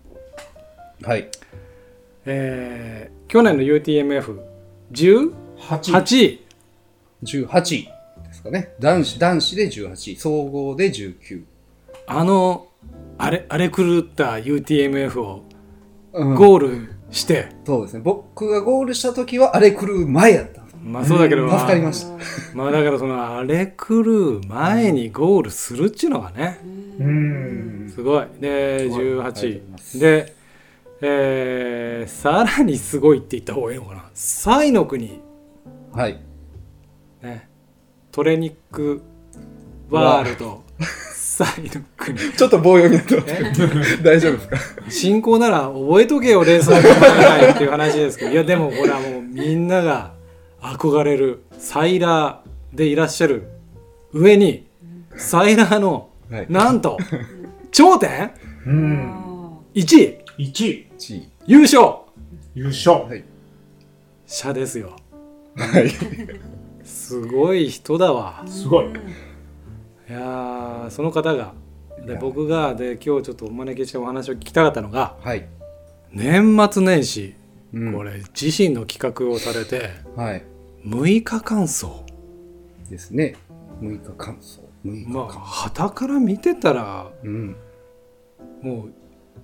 [1.01, 1.29] はい。
[2.25, 6.45] えー去年の UTMF18 8位
[7.23, 7.89] 18位
[8.27, 8.73] ですかね。
[8.79, 11.43] 男子男子で18位総合で19
[12.07, 12.67] あの
[13.17, 15.43] あれあれ狂った UTMF を
[16.13, 16.35] うん。
[16.35, 18.01] ゴールして、そうですね。
[18.03, 20.63] 僕がゴールした時はあれ来る前やった。
[20.83, 22.17] まあそうだけど、助かりました。
[22.53, 26.59] まあだからそのあれ狂う前にゴールするっちゅうのがね。
[26.99, 27.91] うん。
[27.93, 28.27] すごい。
[28.39, 28.99] ですごい。
[28.99, 29.99] ありがとうござい18ます。
[29.99, 30.35] で、
[31.01, 34.05] えーさらにすごいって言った方がいいのかな。
[34.13, 35.21] サイの国
[35.93, 36.19] はい。
[37.23, 37.49] ね。
[38.11, 39.01] トレニック
[39.89, 40.63] ワールド
[41.35, 43.17] サイの国ちょっと棒読みだと。
[44.01, 44.89] 大丈夫ですか？
[44.89, 50.13] 進行なら覚えとけよ連想がないっていう話ですけどいやでもこれはもうみんなが
[50.61, 53.49] 憧れるサイラーでいらっしゃる
[54.13, 54.65] 上に
[55.17, 56.47] サイラーのはい。
[56.49, 56.97] なんと
[57.71, 58.31] 頂点？
[58.65, 59.57] うん。
[59.73, 61.29] 1位1位、1位。
[61.47, 61.83] 優勝
[62.53, 63.03] 優勝。
[63.03, 63.25] はい。
[64.25, 64.95] 者ですよ
[65.57, 65.91] はい。
[66.85, 68.85] すごい人だわすごい。
[70.07, 71.53] いやーその方が
[72.05, 75.47] で僕がで今日ちょっとお招きしてお話を聞きたかったのがはい。
[76.11, 77.35] 年末年始
[77.73, 80.43] うんこれ自身の企画をされてはい。
[80.85, 81.87] 6日間走
[82.89, 83.35] ですね。
[83.81, 84.59] 6日間走。
[84.85, 85.13] 6日間。
[85.13, 87.55] まあ旗から見てたらうん。
[88.61, 88.93] もう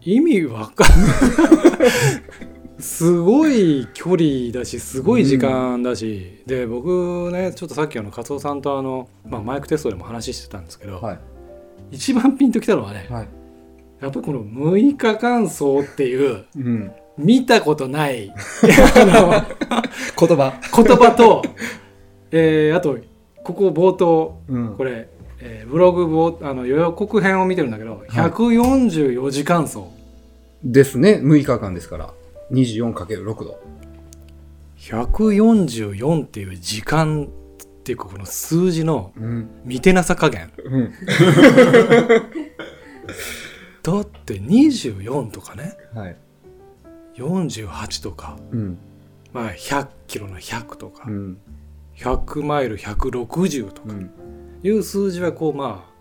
[0.02, 0.88] 意味わかん
[2.82, 11.20] すごい距離だしすごい時間だし、で僕ねちょっとさっきあのカツオさんとあの、まあ、マイクテストでも話してたんですけど、はい。
[11.92, 13.28] 一番ピンときたのはね、はい。
[14.02, 16.92] やっぱりこの6日間走っていううん。
[17.18, 18.74] 見たことない 言
[20.28, 20.54] 葉。
[20.76, 21.44] 言葉と、
[22.32, 22.98] えーあと
[23.44, 25.10] ここ冒頭うんこれ、
[25.40, 29.80] えーブログ冒あの予告編を見てるんだけど、144時間走
[30.64, 31.20] ですね。
[31.24, 32.14] 6日間ですから。
[32.52, 33.60] 24×6 度。
[34.78, 37.28] 144っていう時間っ
[37.84, 39.50] ていうかこの数字のうん。
[39.64, 40.92] 見てなさ加減うん。
[43.84, 46.16] だって24とかねはい。
[47.16, 48.78] 48とか、うん。
[49.34, 51.38] まあ、100キロの100とか、うん。
[51.98, 54.12] 100マイル160とかうん。
[54.64, 55.92] いう数字はこうまあ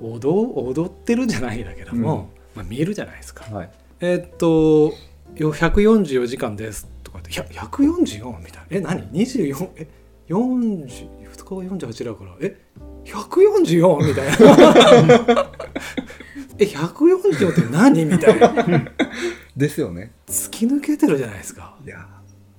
[0.00, 3.44] 踊踊ってるじゃないんだけども、まあ、見えるじゃないですか。
[3.54, 3.70] はい。
[4.00, 4.46] えーっと
[4.88, 4.92] よ
[5.36, 6.88] 144時間です。
[7.02, 8.66] とかっていや144みたいな。
[8.70, 9.88] え何？24え
[10.28, 10.86] 40
[11.32, 12.36] 2日が48だから。
[12.40, 12.56] え
[13.04, 15.50] 144みたいな。
[16.58, 18.04] え144って何？
[18.04, 18.52] みたいな。
[19.56, 20.12] ですよね。
[20.26, 21.76] 突き抜けてるじゃないですか。
[21.84, 22.06] いや。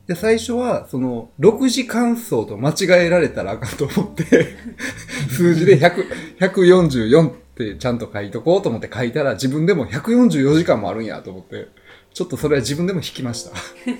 [0.07, 4.57] で最初は、その、6時間走と間違えられたらあかんと思って、
[5.31, 6.05] 数字で100
[6.39, 11.69] 144ってちゃんと書いとこうと思って書いたら、自分でも144時間もあるんやと思って、
[12.13, 13.51] ちょっとそれは自分でも引きました。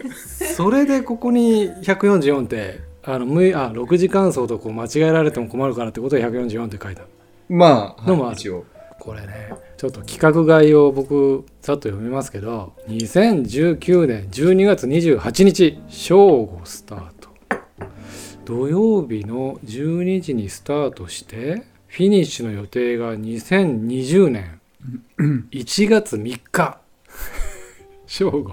[0.56, 3.28] それでここに144ってあのあ
[3.72, 7.04] 6時間走とこう間違えられても困るからってことで144って書いた。
[7.50, 8.28] まあ、のもある。
[8.28, 8.66] はい一応。
[9.00, 17.30] これねちょっと企画概要を僕さっと読みますけど2019年12月28日正午スタート。
[18.46, 24.60] 土曜日の12時にスタートしてフィニッシュの予定が2020年。
[25.52, 26.80] 1月3日
[28.16, 28.44] 正午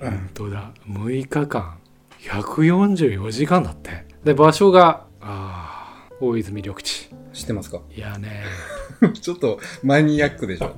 [0.00, 1.78] 本当だ6日間
[2.20, 7.80] 144時間だってで場所があー大泉緑地知ってますか？
[7.96, 8.44] いやね
[9.20, 10.76] ちょっとマニアックでしょ。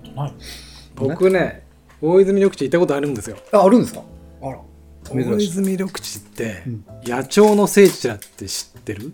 [0.95, 1.67] 僕ね
[2.01, 4.03] 大泉緑地行ったことあるんですよあ、あるんですか？
[4.41, 4.59] あら。
[5.11, 5.37] 大。
[5.39, 9.13] 泉緑地ってうん野鳥の聖地だって知ってる？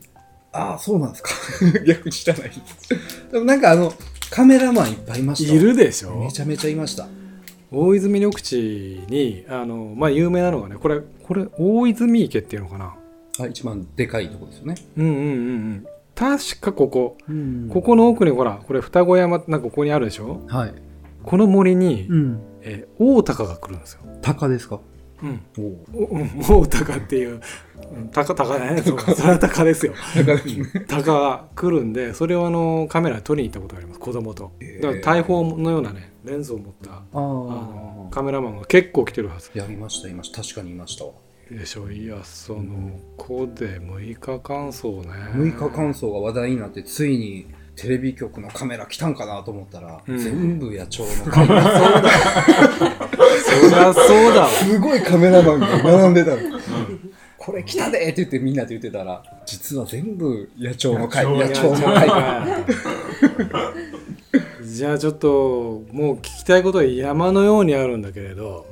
[0.53, 1.31] ああ、そうなんですか。
[1.85, 3.33] 逆に知らないです。
[3.33, 3.93] でもなんかあの、
[4.31, 5.53] カメラマンいっぱいいました。
[5.53, 7.07] いるでしょめちゃめちゃいました。
[7.71, 12.95] 大泉緑地にあのまあ有名なのがねこれこれ大泉池っていうのかな。
[13.41, 14.75] あ、一番でかいとこですよね。
[14.97, 15.25] うんうんうんう
[15.77, 15.87] ん。
[16.15, 17.17] 確かここ。
[17.29, 17.69] うん。
[17.73, 20.41] ここの奥にほらこれ双子山なんかここにあるでしょ？
[20.49, 20.75] はい。
[21.23, 22.41] この森に、ん。
[22.63, 24.81] えー大鷹が来るんですよ、鷹ですか？
[25.23, 27.31] うん、おおうん大鷹っていう。
[27.33, 29.01] うん鷹鷹ねそう。
[29.01, 29.95] それは鷹ですよ。
[30.15, 30.85] 鷹ですね。
[30.87, 34.01] 鷹が来るんでそれをあのカメラで撮りに行ったことがあります。
[34.01, 34.53] 子供と。
[34.61, 34.83] えー。
[34.83, 39.51] だから大砲のようなねレンズを持ったああのカメラマンが結構来てるはず。
[39.55, 40.43] やりました、いました。
[40.43, 41.13] 確かにいましたわ。
[41.51, 41.91] でしょ。
[41.91, 45.09] いやその子で6日間走ね。
[45.35, 47.47] 6日間走が話題になって、ついに
[47.79, 51.63] テレビ局のカメラ来たんかなと思ったら、うん全部野鳥のカメラ。
[51.63, 51.73] そう
[52.03, 52.11] だ。
[53.41, 56.59] そりゃそうだわすごいカメラマンが並んでたの。
[57.39, 62.09] これ来たでって言ってみんなで言ってたら、実は全部野鳥の会、野野鳥鳥の会。
[64.65, 68.67] じゃあちょっともう聞きたいことは山のようにあるんだけれど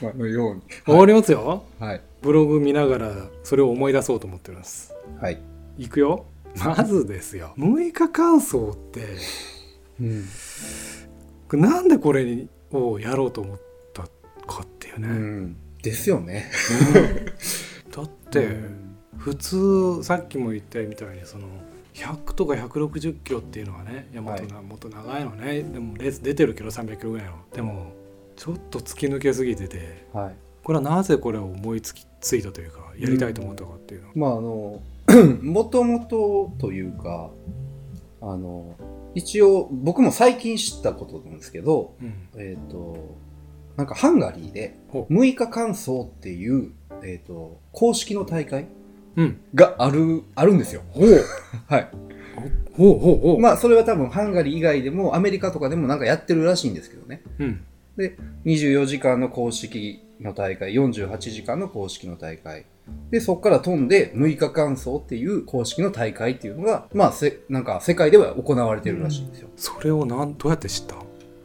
[0.00, 0.62] のように。
[0.86, 2.00] 終わりますよはい。
[2.22, 3.12] ブログ見ながら
[3.42, 5.40] それを思い出そうと思ってるんですはい。
[5.76, 6.26] いくよ
[6.56, 7.54] まずですよ。
[7.58, 9.16] 6日間走って
[10.00, 11.60] うん。
[11.60, 13.60] なんでこれをやろうと思っ
[13.92, 14.02] た
[14.46, 15.56] かっていうね、うん。
[15.82, 16.50] ですよね。
[17.94, 18.56] だって、
[19.18, 21.46] 普通さっきも言ったみたいにその
[21.94, 25.62] 100とか160キロっていうのはねいやもっとな、もっと長いのね。
[25.62, 27.34] でもレース出てるけど300キロぐらいの。
[27.54, 27.92] でも
[28.36, 30.34] ちょっと突き抜けすぎててはい。
[30.64, 34.80] これはなぜこれを思いつきついたというかやりたいと思ったかっていうの、まああの
[35.42, 37.30] もともとというか
[38.20, 38.74] あの
[39.14, 43.16] 一応僕も最近知ったことなんですけどうんえっ、と
[43.76, 48.66] なんかハンガリーでほ6日間走っていう、えー、と公式の大会
[49.16, 50.82] うんがあるあるんですよ。
[50.90, 51.20] ほう
[51.66, 51.88] はい。
[52.74, 57.22] ほうほうほう、まあそれは多分ハンガリー以外でもアメリカとかでもなんかやってるらしいんですけどね。
[57.38, 57.60] うん
[58.46, 62.64] 24時間の公式の大会、48時間の公式の大会。
[63.10, 69.48] で、そこから飛んで6日間走っていう公式の大会っていうのが、まあ、せなんか世界では行われてるらしいんですよ。
[69.56, 70.96] それをなんどうやって知った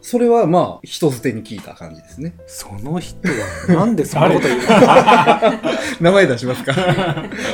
[0.01, 2.33] それはまあ、人捨てに聞いた感じですね。
[2.47, 3.35] その人は
[3.67, 4.61] なんでそんなこと言う？
[5.99, 6.73] 名前出しますか？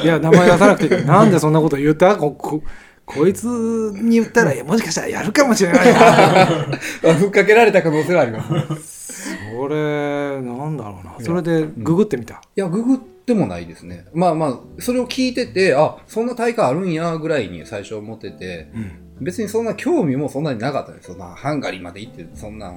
[0.03, 1.05] いや名前出さなくていい。
[1.05, 2.15] なんでそんなこと言った？
[2.15, 2.61] ここ
[3.05, 6.45] こいつに言ったらもしかしたらやるかもしれないな。
[7.17, 8.43] ふっかけられた可能性はありま
[8.77, 9.33] す。
[9.33, 11.15] いそれなんだろうな。
[11.21, 14.05] それでググってみた、や、ググってもないですね。
[14.13, 19.03] まあまあ、それを聞いてて、あ、そんな大会あるんや、ぐらいに最初思ってて、うん。
[19.23, 21.07] 別にそんな興味もそんなになかったです。
[21.07, 22.73] そんなハンガリーまで行ってそんな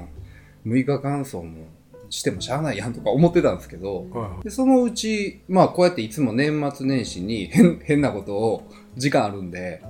[0.67, 1.69] 6日間走も
[2.11, 8.63] してもしゃあないやんとか思ってたんですけどはでそのうちまあこうやっていつも年末年始に変 変なことを
[8.97, 9.83] 時間あるんで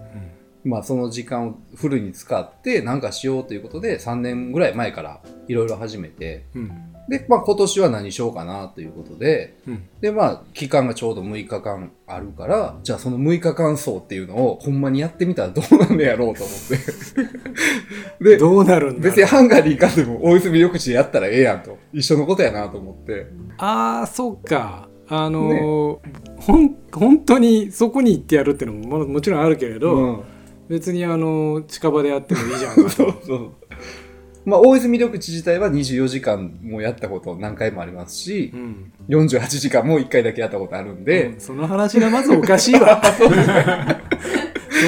[0.64, 6.72] いまあその時間をフルに使って何かしようということで3年ぐらい前からいろいろ始めてうん
[7.08, 9.88] で、まあ、今年は何しようかなということでうん。
[10.00, 18.24] でまあ期間がちょうど6日間あるからじゃあその6日間走っていうのをほんまにやってみたらどうなんねやろうと思って。
[18.24, 21.78] でどうなるんだ別にハンガリーかでも大泉緑地でやったらええやんと。
[21.92, 23.26] 一緒のことやなと思って。
[23.58, 24.88] ああそうか。
[25.08, 25.98] あのー
[26.40, 30.20] ほん本当にそこに行ってやるっていうのもももちろんあるけれど、うん。
[30.68, 33.50] 別にあの近場でやってもいいじゃんかと そうそう
[34.46, 38.92] まあ大泉緑地自体は24時間もやったこと何回もありますしうん。
[39.08, 41.40] 48時間も1回だけやったことあるんで、うん。
[41.40, 43.02] その話がまずおかしいわ。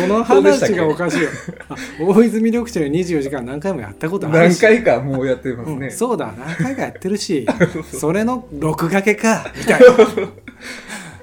[0.00, 1.30] その話がおかしいわ。
[1.70, 5.92] あ大泉緑地の24時間何回もやったことある何し回かもうやってますね、うん。
[5.92, 6.32] そうだ。
[6.38, 7.46] 何回かやってるし。
[7.92, 9.52] それの録掛けか。
[9.56, 9.86] みたいな。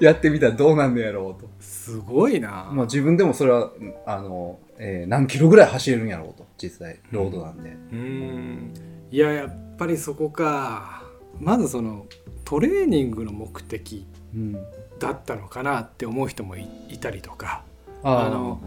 [0.00, 1.48] やってみたらどうなんねやろうと
[1.86, 3.70] すごいな、まあ自分でもそれは
[4.06, 8.74] あの、えー何キロぐらい走れるんやろうと実際ロードなんで、うん。
[9.12, 11.04] いややっぱりそこか。
[11.38, 12.06] まずその
[12.44, 14.54] トレーニングの目的うん。
[14.98, 17.62] だったのかなって思う人もいいたりとか。
[18.02, 18.60] ああの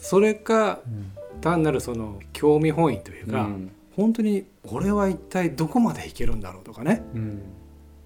[0.00, 1.12] それかうん。
[1.42, 3.70] 単なるその興味本位というか、うん。
[3.94, 7.02] 本当に俺は一体どこまでいけるんだろうとかね。
[7.14, 7.42] うん。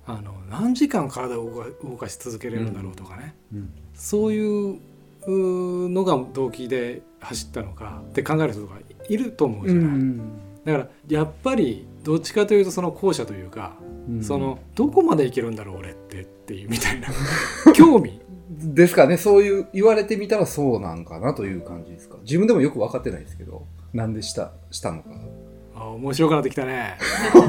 [0.04, 3.72] あの何時間体を動か動かし続けれるんだろうとかね、うん
[4.02, 4.80] そういう
[5.28, 8.78] のが動機で走ったのかって考える人が
[9.08, 9.98] いると思うじゃない、
[10.64, 13.76] だからやっぱりどっちかというとその後者というか、
[14.08, 14.24] うん。
[14.24, 17.10] そのどこまでいけるんだろう俺ってっていうみたいな
[17.72, 18.20] 興味。
[18.50, 19.16] ですかね。
[19.16, 22.16] そういう言われてみたらそうなんかなという感じですか。
[22.24, 25.10] 自分でもよく分かってないですけどなんでしたしたのか。
[25.76, 26.98] あ面白くなってきたね。
[27.30, 27.40] すい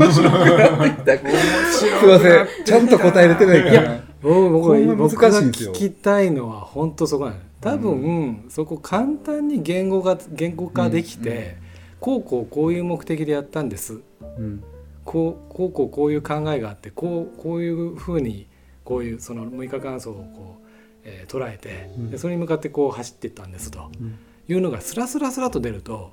[2.07, 2.47] ません。
[2.63, 11.37] ちゃんと答えれてないからな僕僕こん僕がしいんですよ聞きたいのは本当そこなの多分、そこ簡単に言語が言語化できて、うん。
[11.37, 11.63] うん
[12.03, 14.01] こうこうこういう目的でやったんです。
[14.37, 14.61] うん。
[15.05, 18.45] こうこうこうこういう考えがあってこうこういうふうに
[18.83, 20.67] こういうその6日間走をこう、
[21.05, 22.11] えー捉えて、うん。
[22.11, 23.89] でそれに向かってこう走っていったんですと。
[24.01, 24.19] うん。
[24.49, 26.11] いうのがスラスラスラと出ると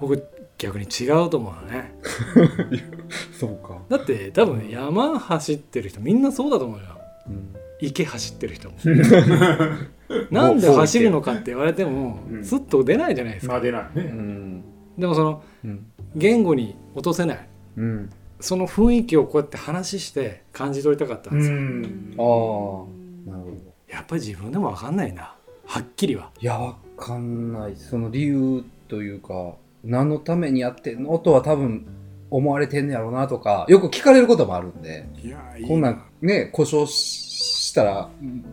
[0.00, 0.24] 僕
[0.56, 1.96] 逆に違うと思うのね。
[3.40, 6.84] そうか、だって多分山走ってる人みんなそうだと思うよ。
[6.96, 7.01] うん
[7.80, 8.76] 池走ってる人も。
[10.30, 12.44] なんで走るのかって言われてもうん。
[12.44, 14.02] スッと出ないじゃないですか、まあ出ないね。
[14.02, 14.64] うん。
[14.98, 17.48] でもそのうん言語に落とせない。
[17.76, 18.10] うん。
[18.40, 22.14] その雰囲気をこうやって話して感じ取りたかったんですよ、ん。
[22.18, 22.22] あ
[23.28, 23.72] あなるほど。
[23.88, 25.34] やっぱり自分でも分かんないな。
[25.64, 26.30] はっきりは。
[26.40, 27.76] いやわかんない。
[27.76, 29.54] その理由というか
[29.84, 31.18] 何のためにやってんの？
[31.18, 31.86] とは多分
[32.36, 35.68] 思われてんねやろうなとかよく聞かれることもあるんでいやいい。
[35.68, 37.32] こんなんね故障し
[37.72, 38.10] したら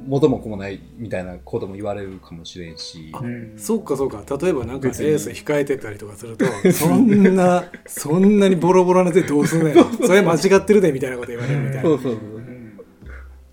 [0.08, 3.12] 元も子もないみたいなことも言われるかもしれんし。
[3.14, 3.54] あうん。
[3.58, 4.24] そうかそうか。
[4.42, 9.76] 例えばなんかレース控えてたりとかするとそんな そんなにボロボロな手どうすんねん。
[10.08, 11.82] それ間違ってるでみたいなこと言われるみたいな。
[11.82, 12.22] そうそうそう。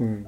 [0.01, 0.09] うん。
[0.09, 0.27] うん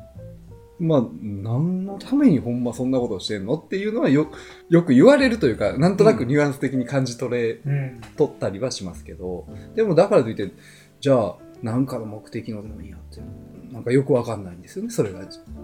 [0.78, 4.28] まあ、何のためにほんまそんなことをしてんのっていうのはよ
[4.68, 8.00] よく言われるというか、なんとなくニュアンス的に感じ取れ、うん。
[8.16, 10.52] 取ったりはしますけど、でもだからといって、
[11.00, 13.26] じゃあ、なんかの目的のためにやってる
[13.72, 15.20] なんかよくわかんないんですよね、それが。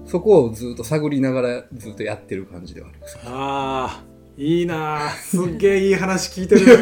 [0.06, 3.18] そこをずっと探りながらずっとやってる感じではあります。
[3.24, 5.10] ああいいなあ。
[5.22, 6.64] すっげえいい話聞いてる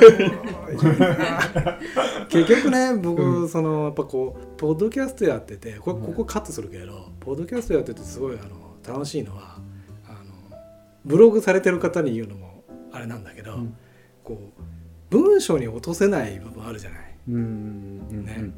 [2.28, 9.58] 結局ね僕、そのやっぱこうポッドキャストやっててこれここカットするけど、ポッドキャストやっててすごいあの楽しいのは
[10.06, 10.58] あの
[11.04, 13.76] ブログされてる方に言うのもあれなんだけど、うん。
[14.24, 14.62] こう
[15.10, 17.00] 文章に落とせない部分あるじゃない。
[17.28, 18.24] うん。
[18.24, 18.50] ね。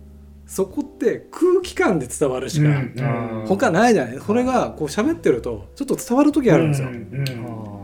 [0.46, 3.44] そこって空気感で伝わるしか、うん。
[3.46, 4.20] 他ないじゃない。
[4.20, 7.83] それがこう喋ってるとちょっと伝わる時あるんですよ、うん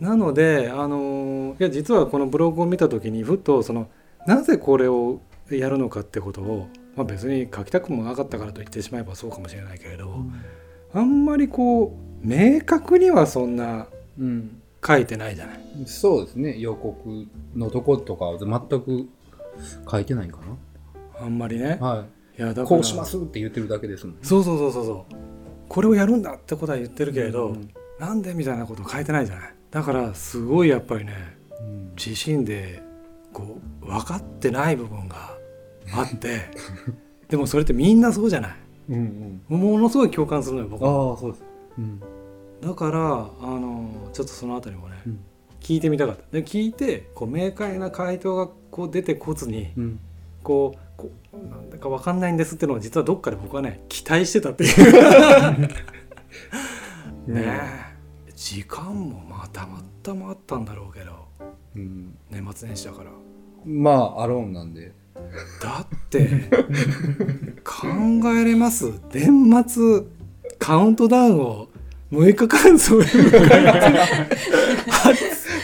[0.00, 3.88] なので、あのいや実はこのブログを見た時にふっとその
[4.26, 5.20] なぜこれを
[5.50, 10.24] やるのかってことを、まあ、別に書きたくもなかったからと言ってしまえばそうかもしれないけれど、
[10.94, 13.86] あんまりこう明確にはそんな
[14.18, 14.56] うん。
[14.82, 15.60] 書いてないじゃない。
[15.84, 19.08] そうですね、予告のとことかは全く
[19.90, 20.38] 書いてないんか
[21.20, 21.76] あんまりね。
[21.76, 21.86] な。
[21.86, 22.04] は
[22.36, 22.38] い。
[22.38, 24.16] いやだからこうしますって言ってるだけですもん。
[24.22, 25.14] そうそうそうそうそう
[25.68, 29.54] これをやるんだってことは言ってるけれど、うんなんでみたいなことを書いてないじゃない。
[29.70, 31.14] だからすごいやっぱりね
[31.60, 32.82] うん自身で
[33.32, 35.36] こう分かってない部分が
[35.94, 36.50] あって
[37.28, 38.56] でもそれってみんなそうじゃない
[38.90, 39.60] うんうん。
[39.60, 41.44] ものすごい共感するのよ僕はああ、そうです。
[41.78, 42.00] うん。
[42.60, 45.20] だからあのちょっとそのあたりもね、うん
[45.60, 50.00] 聞いてみたかったで聞いてこう明快な回答がこう出てこずにうん。
[50.42, 55.60] こうこうなんだか分かんないんですっていうのは実はどっかで僕はね期待してたっていう
[57.28, 57.89] ねえ
[58.42, 61.28] 時間もまたまたまあったんだろうけど
[61.76, 62.16] うん。
[62.30, 63.10] 年末年始だから
[63.66, 64.92] まあ、アローンなんで。
[65.62, 66.26] だって
[67.62, 67.86] 考
[68.34, 68.94] えれます？
[69.12, 70.04] 年末
[70.58, 71.68] カウントダウンを
[72.10, 73.30] 6日間そういう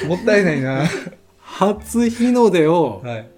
[0.07, 0.85] もったいないな。
[1.41, 3.31] 初日の出をはい。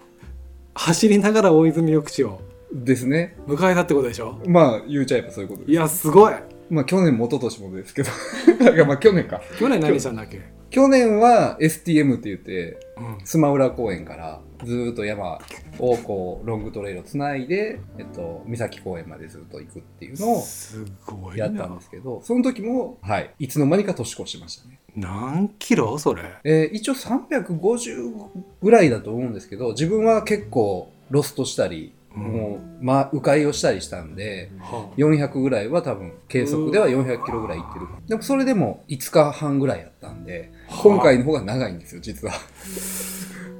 [0.75, 2.41] 走りながら大泉緑地を
[2.73, 3.37] ですね。
[3.47, 4.41] 迎えたってことでしょ？
[4.49, 6.35] まあ、言うちゃえばそういうことですいやすごい
[6.71, 8.11] まあ去年も一昨年もですけど。
[8.75, 9.41] いやまあ去年か。
[9.59, 10.41] 去年何したんだっけ、
[10.71, 15.39] 去年は STM って言って、うん、スマウラ公園からずーっと山
[15.79, 24.81] をこうロングトレイルをつないで、えっと、三崎公園までずっと行くっていうのをすごいやったんなですけど、その時も、はい、いつの間にか年越しましたね。
[24.97, 26.23] 何キロそれ？
[26.45, 28.13] えー一応350
[28.63, 40.53] ぐらいだと思うんですけど、自分は結構ロストしたり、もう、まあ、迂回をしたりしたんで、は400ぐらいは多分計測では400キロぐらい行ってるでもそれでも5日半ぐらいやったんで
[40.83, 42.35] 今回の方が長いんですよ実は。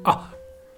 [0.05, 0.33] あ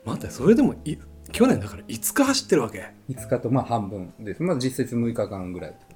[0.04, 0.96] 待ってそれでもい
[1.32, 4.42] 去年だから5日走ってるわけ？5日とまあ半分です。
[4.42, 5.94] まあ実質6日間ぐらいってこ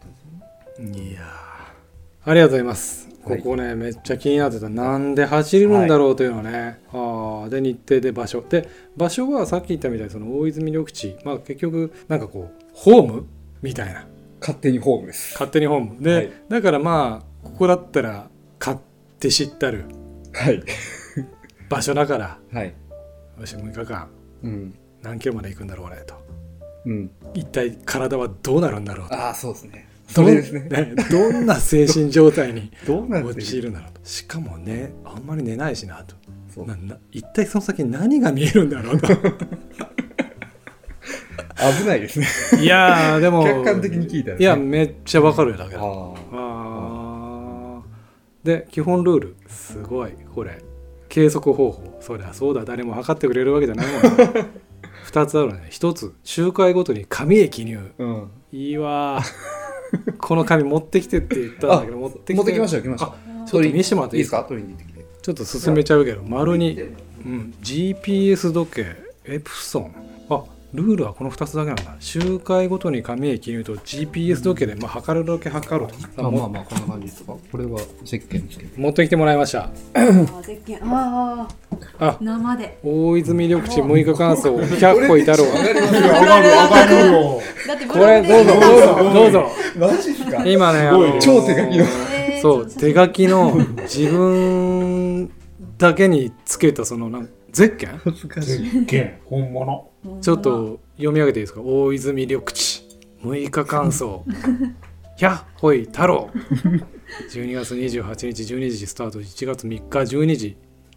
[0.76, 1.08] とですね。
[1.08, 2.30] いやー。
[2.30, 3.03] ありがとうございます。
[3.32, 4.68] はいここね、めっちゃ気になってた。
[4.68, 6.80] なんで走るんだろうというのね。
[6.92, 8.42] ああで、日程で場所。
[8.42, 11.16] で、場所はさっき言ったみたいに、その大泉緑地。
[11.24, 13.26] まあ結局、なんかこう、ホーム？
[13.62, 14.06] みたいな。
[14.40, 16.02] 勝手にホームです勝手にホーム。
[16.02, 18.76] で、はいだからまあ、ここだったら、買っ
[19.18, 19.84] て知ったる
[20.34, 20.62] はい
[21.68, 22.74] 場所だから、はい
[23.40, 24.08] よし、6日間、
[24.42, 26.14] うん何キロまで行くんだろうねと。
[26.86, 29.14] うん一体体はどうなるんだろうと。
[29.14, 29.83] ああそうですね
[30.14, 30.60] それですね。
[30.60, 34.00] ね どんな精神状態に陥るんだろうと。
[34.04, 36.14] しかもね、あんまり寝ないしなと。
[36.64, 39.08] なな一体その先に何が見えるんだろうと。
[41.56, 42.26] 危ないですね。
[42.62, 46.14] いやーでも客観的に聞いたら、ね、いやめっちゃわかるよだけど。
[46.32, 48.46] ああー。
[48.46, 49.36] で基本ルール。
[49.48, 50.62] すごいこれ。
[51.08, 51.98] 計測方法。
[52.00, 52.64] そりゃそうだ。
[52.64, 54.08] 誰も測ってくれるわけじゃないもんね。
[55.10, 55.68] 2つあるね。
[55.70, 58.30] 1つ周回ごとに紙へ記入あうん。
[58.52, 59.63] いいわー
[60.18, 62.34] この紙持ってきてって言ったんだけど持ってきて。
[62.34, 63.06] 持ってきましたよ来ました。
[63.06, 63.14] あ
[63.46, 64.46] ちょっと見せてもらっていいですか？
[65.22, 66.78] ちょっと進めちゃうけど丸に、
[67.24, 69.94] うん、GPS 時計エプソン。
[69.96, 70.00] あ
[70.74, 71.96] ルールはこの2つだけなんだ。
[72.00, 75.94] 周回ごとに紙へ記入と GPS 時計で、まあ、測るだけ測ると。
[76.00, 77.34] さあもまあまあこんな感じですか？
[77.52, 78.82] これは石鹸ですけど。
[78.82, 79.60] 持ってきてもらいました。
[79.64, 79.70] あ
[80.42, 81.46] 絶景あ
[82.00, 82.18] ああ。
[82.20, 82.78] 生で。
[82.82, 85.46] 大泉緑地6日間走100 個いたろう。
[87.88, 88.54] これどうぞ。
[88.60, 89.46] どうぞどうぞ。
[89.78, 90.44] マジですか？
[90.44, 91.84] 今ねあの超手書きの。
[91.84, 93.54] えーそう手書きの
[93.84, 95.30] 自分
[95.78, 97.92] だけにつけたそのなんゼッケン？
[97.92, 98.86] 絶恥ずかしい。
[98.86, 99.88] 景本物。
[100.20, 101.60] ちょっと読み上げていいですか？
[101.62, 102.84] 大泉緑地。
[103.22, 104.04] 6日間走。
[105.18, 106.30] 100ほい太郎。
[107.32, 110.56] 12月28日12時スタート1月3日12時。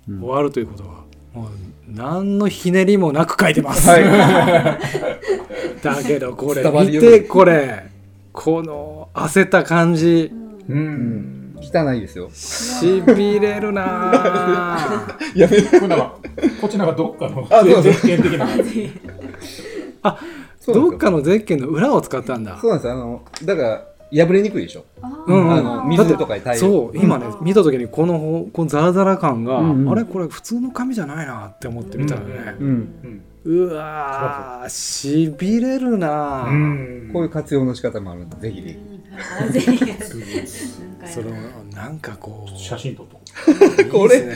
[0.09, 0.19] うん。
[0.21, 1.03] 終わるということは、
[1.33, 1.49] もう
[1.87, 3.87] 何のひねりもなく書いてます、
[5.83, 7.85] だけどこれ見てこれ。
[8.33, 10.31] この焦った感じ。
[10.69, 11.36] ううんん。
[11.61, 12.29] 汚いですよ。
[12.33, 16.15] しびれるなぁ やめこれなんか
[16.61, 17.47] こっちなんかどっかの
[17.81, 18.47] 絶景的な
[20.73, 22.93] どっかのゼッケンの裏を使ったんだそうなんですよ。
[22.93, 24.85] あの、だから、破れにくいでしょ。
[25.01, 26.65] あうんあの、水とかに耐える。
[26.65, 33.21] そう今ね見た時にこのほこのザラザラ感が、うんうんあれこれ普通の紙じゃないなって思ってみたらね、うん。
[33.43, 38.96] うわーしびれるなぁ、うんこういう活用の仕方もあるんで、ぜひぜひ。
[39.41, 39.79] あぜひ
[41.05, 41.31] その
[41.73, 42.57] なんかこう。
[42.57, 43.17] 写真撮っと
[43.91, 44.33] これ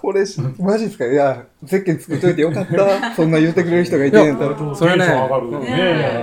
[0.00, 0.24] これ、
[0.58, 1.06] マジですか？
[1.06, 3.12] いや、ゼッケン作っといてよかった。
[3.14, 4.54] そんな言ってくれる人がいてんやったら。
[4.54, 5.04] くそれね。
[5.04, 5.68] テンション上がるよあね。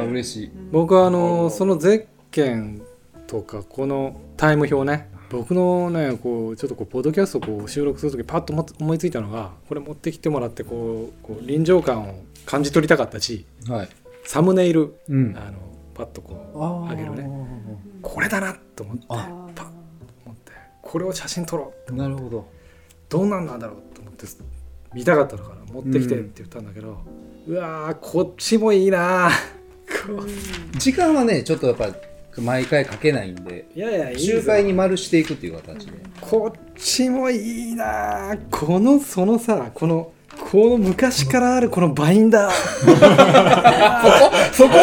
[0.08, 0.52] ー嬉しい。
[0.72, 2.82] 僕はあのそのゼッケン
[3.28, 5.10] とかこのタイム表ね。
[5.30, 12.16] 僕のねこうちょっとこうポッドキャストをこう収録する時パッと思思いついたのがこれ持ってきてもらってこうこう臨場感を
[12.46, 13.90] 感じ取りたかったしはい。
[14.24, 14.96] サムネイル。
[15.10, 15.36] うん。
[15.38, 15.58] あの
[15.98, 17.30] パッとこうああげるね。
[18.02, 19.16] これだなと思ってあ
[19.56, 19.68] パッ
[20.26, 22.48] 思ってこれを写真撮ろうなるほど。
[23.10, 24.26] どんなんなんだろうと思って
[24.94, 26.98] 見たかったのから持ってきてって言ったんだけど、
[27.48, 29.30] うわーこっちもいいな
[30.06, 30.24] こ
[30.78, 31.90] 時間はね、ちょっとやっぱ、
[32.42, 34.40] 毎回かけないんで、いやいやいいぞ。
[34.40, 35.94] 周回に丸していくっていう形で。
[36.22, 40.12] こっちもいいなこのそのさこの
[40.50, 42.54] この昔からあるこのバインダー
[44.54, 44.74] そこ？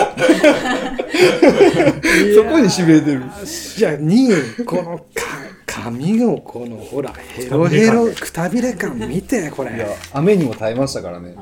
[2.35, 2.59] そこ？
[2.59, 3.23] にしびれてる。
[3.79, 4.29] いやに
[4.67, 5.05] このか
[5.67, 11.35] 髪のこのほらヘロヘロくたびれ感見てこいやれ、雨にも耐えましたからね。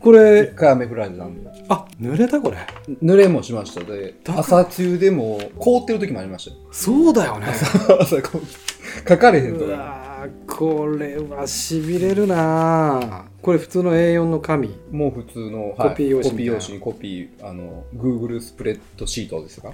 [0.00, 1.50] これ一回雨降られたんで。
[1.68, 2.56] あ濡れたこれ
[3.02, 6.62] 濡れもしましたで、朝露でも凍ってる時もありましたよ。
[6.72, 7.48] そうだよね
[8.00, 10.15] 朝こう書かれへんとか。
[10.46, 13.24] これはしびれるな。
[13.42, 19.72] これ普通の A4 の紙もう普通の、コピー用紙コピー用紙にコピー、あの、Google スプレッドシートですか？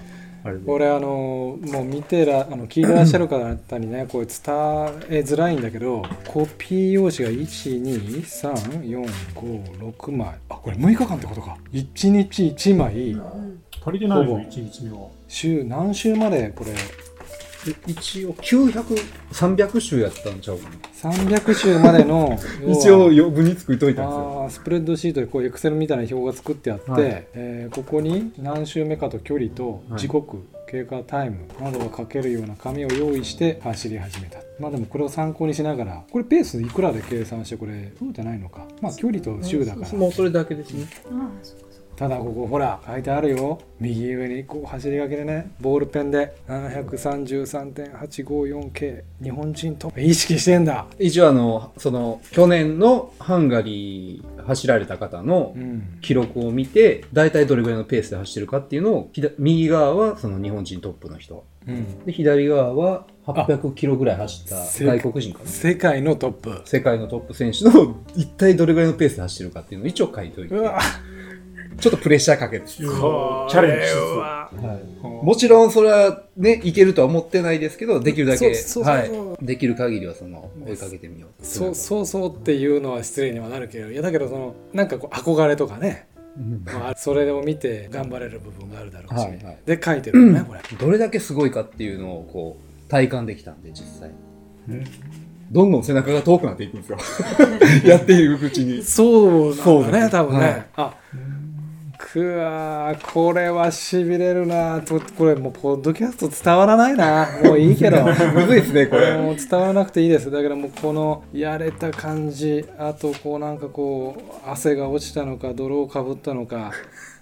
[0.65, 4.35] これあのもう見てらあの聞いてらっしゃる方にね これ伝
[5.09, 10.35] えづらいんだけどコピー用紙が12345枚。
[10.49, 11.57] あこれ6日間ってことか。
[11.71, 13.15] 1日1枚。
[13.81, 14.39] 足りてないほぼ。
[14.39, 15.07] よ一日目は。
[15.29, 16.71] 週何週までこれ
[17.87, 18.83] 一応900、
[19.31, 20.75] 300種やったんちゃうかな。
[21.11, 22.37] 300週までの
[22.67, 24.43] 一応余分に作っといたんですよ。
[24.43, 27.27] あースプレッドシートでこうエクセルみたいな表が作ってあって、はい。
[27.33, 30.37] えーここに何週目かと距離と時刻、
[30.69, 34.39] 経過タイムなどが書けるような紙を用意して走り始めた。
[34.59, 38.67] まあでもこれを参考にしながらこれペースいくらで計算してこれそうじゃないのか。
[38.81, 39.97] まあ距離と週だから。
[39.97, 40.85] もうそれだけですね。
[41.11, 43.61] あそっかそっかただここほら書いてあるよ。
[43.79, 45.51] 右上にこう走り書きでね。
[45.61, 46.33] ボールペンで。
[46.47, 50.87] 733.854K 日本人と意識してんだ。
[50.97, 55.99] 一応あの、その、去年のハンガリー走られた方のうん。
[56.01, 61.45] 記録を見て、大体どれぐらいのペースで走ってるかっていうのを、右側はその日本人トップの人。
[61.67, 62.05] うん。
[62.05, 65.49] で、左側は800キロぐらい走ったせ外国人かな。
[65.49, 66.61] 世界のトップ。
[66.65, 70.55] 世界のトップ選手の一体どれぐらいのペースで走ってるかっていうのを一応書いておいて、
[71.79, 72.67] ちょっとプレッシャーかけて。
[72.67, 73.97] チャレンジしつつ。
[73.97, 74.79] はは
[75.23, 79.29] い、もちろんそれはね、いけるとは思ってないですけど、できるだけ、そうそうそう。
[79.31, 81.45] はい、できる限りはその追いかけてみよう。
[81.45, 86.07] そうそうそうっていうのは失礼にはなるけどいやだけどそのなんかこう憧れとかね、
[86.37, 86.63] うん。
[86.65, 89.57] まあ、それを見て頑張れる部分があるだろうし、はいはい。
[89.65, 90.61] で書いてるよね、これ。
[90.77, 92.57] どれだけすごいかっていうのをこ
[92.87, 94.11] う体感できたんで、実際。
[94.69, 94.83] うん。
[95.51, 96.97] どんどん背中が遠くなっていくんですよ。
[97.85, 98.83] やっていくうちに。
[98.83, 100.09] そうなんだね。
[100.09, 100.65] 多分ね、はい。
[100.77, 100.93] あ
[102.03, 108.03] くわーこれはしびれるなとこれもうポッドキャスト伝わらないなもういいけど
[108.35, 109.17] むずいですね、これ。
[109.17, 116.71] もう伝わらなくていいですだからもうこのやれた感じあとこうなんかこう汗が落ちたのか泥をかぶったのか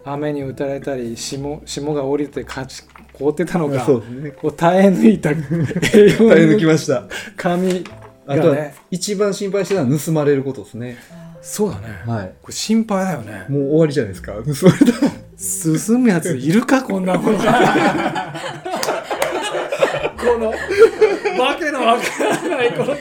[0.04, 4.32] 雨に打たれたり霜霜が降りてかち凍ってたのか そうですね。
[4.32, 5.38] こう耐え抜いた栄養
[6.34, 7.04] 耐え抜きました。
[7.38, 7.84] 紙
[8.26, 10.98] あとはがね一番心配してたのは盗まれることですね。
[11.42, 12.34] そうだね、はい。
[12.42, 13.46] これ心配だよね。
[13.50, 14.34] もう終わりじゃないですか。
[14.42, 14.54] 盗まれ
[14.92, 15.12] たら。
[15.38, 16.82] 進むやついるか？
[16.84, 17.44] こんなものこ
[20.38, 20.50] の
[21.44, 22.04] わけのわか
[22.48, 22.96] らないこの。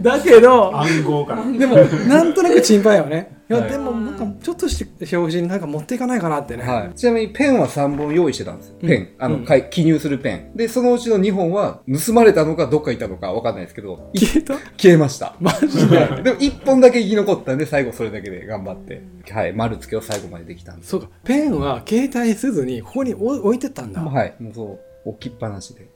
[0.00, 1.76] だけど暗号からでも
[2.08, 6.94] なんとなく心配よねいや、はいでもなんかちょっとして表紙になんか持っていかないかなってね、はい。
[6.94, 8.76] ちなみにペンは3本用意してたんですよ。
[8.80, 9.08] ペン。
[9.18, 10.56] あの、うん記入するペン。
[10.56, 14.54] で、そのうちの2本は盗まれたのかどっか行ったのかわかんないですけど、い 消えた？
[14.76, 15.36] 消えました。
[15.40, 16.22] マジで？
[16.22, 20.90] でも1本だけ生き残ったんで、最後それだけで頑張って、はい、丸付けを最後までできたんです。
[20.90, 24.34] そうかペンは携帯せずにここに置い置いてったんだ、はい。
[24.40, 24.64] もうそ
[25.04, 25.88] う、置きっぱなしで。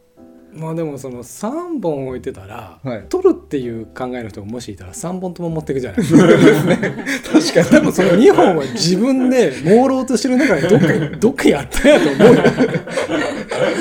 [0.52, 3.04] まあでもその3本置いてたら、はい。
[3.08, 6.00] 取るっていう考えの人がもしいたら3本とも持っていくじゃない。
[6.06, 12.42] 確か多分その2本は自分で朦朧としてる中でどっかに どっかにあったんやと思うよ。
[12.42, 12.48] に。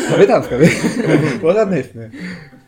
[0.09, 1.39] 食べたんですかね。
[1.43, 2.11] わかんないですね。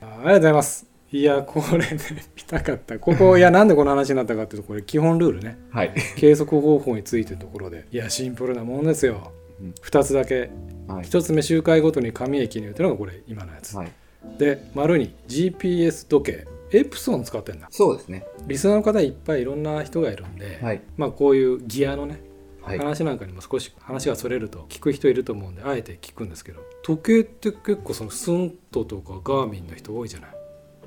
[0.02, 0.88] あありがとうございます。
[1.14, 1.98] いやこれね
[2.36, 2.98] 見たかった。
[2.98, 5.58] ここいやなんでこの話になったかっていうとこれ基本ルールね。
[5.70, 5.94] はい。
[6.16, 7.86] 計測方法についてのところで。
[7.92, 9.74] いやシンプルなもんですよ、うん。
[9.84, 10.50] 2つだけ
[10.94, 11.06] はい。
[11.06, 13.92] 1つ目周回ごとに紙液入れてるのがこれ今のやつ、はい。
[14.38, 18.26] で丸に GPS 時計エプソン使ってんだそうですね。
[18.48, 20.82] リスナーの方いっぱいいろんな人がいるんで、はい。
[20.98, 22.22] まあこういうギアのね
[22.62, 22.78] はい。
[22.78, 30.32] 話なんかにも少し話がそれると聞く人いると思うんであえて聞くんですけど時計って結構そのスントとかガーミンの人多いじゃない？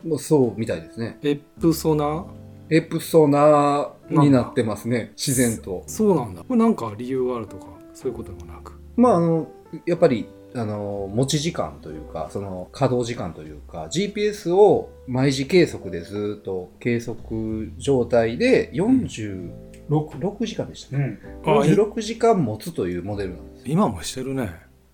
[0.06, 1.18] もうそうみたいですね。
[1.22, 2.26] エプソナ？
[2.70, 5.12] エプソナーになってますね。
[5.16, 5.82] 自然と。
[5.86, 8.80] そうなんだこれなんか理由があるとかそういうことでもなく？
[8.96, 9.48] まあ、あの、
[9.86, 19.50] やっぱり、あの、持ち時間というか、その稼働時間というか、GPS を毎時計測でずっと計測状態で46
[19.90, 20.46] 6。
[20.46, 21.20] 時間でしたね。
[21.44, 21.60] うん。
[21.60, 23.62] あい46時間持つというモデルなんです。
[23.66, 24.50] 今もしてるね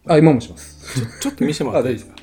[0.07, 1.01] あ、今もします。
[1.01, 2.15] ちょちょっと見せてもらっていいですか？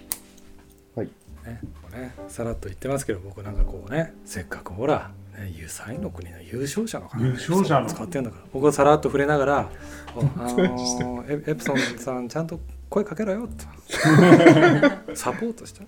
[0.95, 1.07] はい。
[1.45, 9.69] ねこうねさらっと言ってますけど僕なんかこうねせっかくほらねユサイの国の優勝者の方優勝者の使ってんだから僕はさらっと触れながら
[10.06, 10.06] 「お
[10.37, 12.59] あのーエエプソンさんちゃんと
[12.89, 13.65] 声かけろよ」と
[15.15, 15.81] サポートした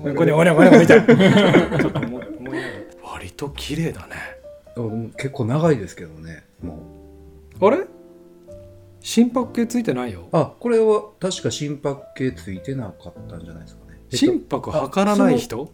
[0.00, 4.16] これこれこれこれみたいなちょっと思思いながら割と綺麗だね
[5.16, 6.44] 結構長いですけどね。
[6.62, 6.78] も
[7.60, 7.66] う。
[7.66, 7.84] あれ？
[9.00, 13.98] 心拍計ついてないよあ、これは確か心拍計ついてなかったんじゃないですかね。
[14.04, 15.70] えっと心拍測らない人？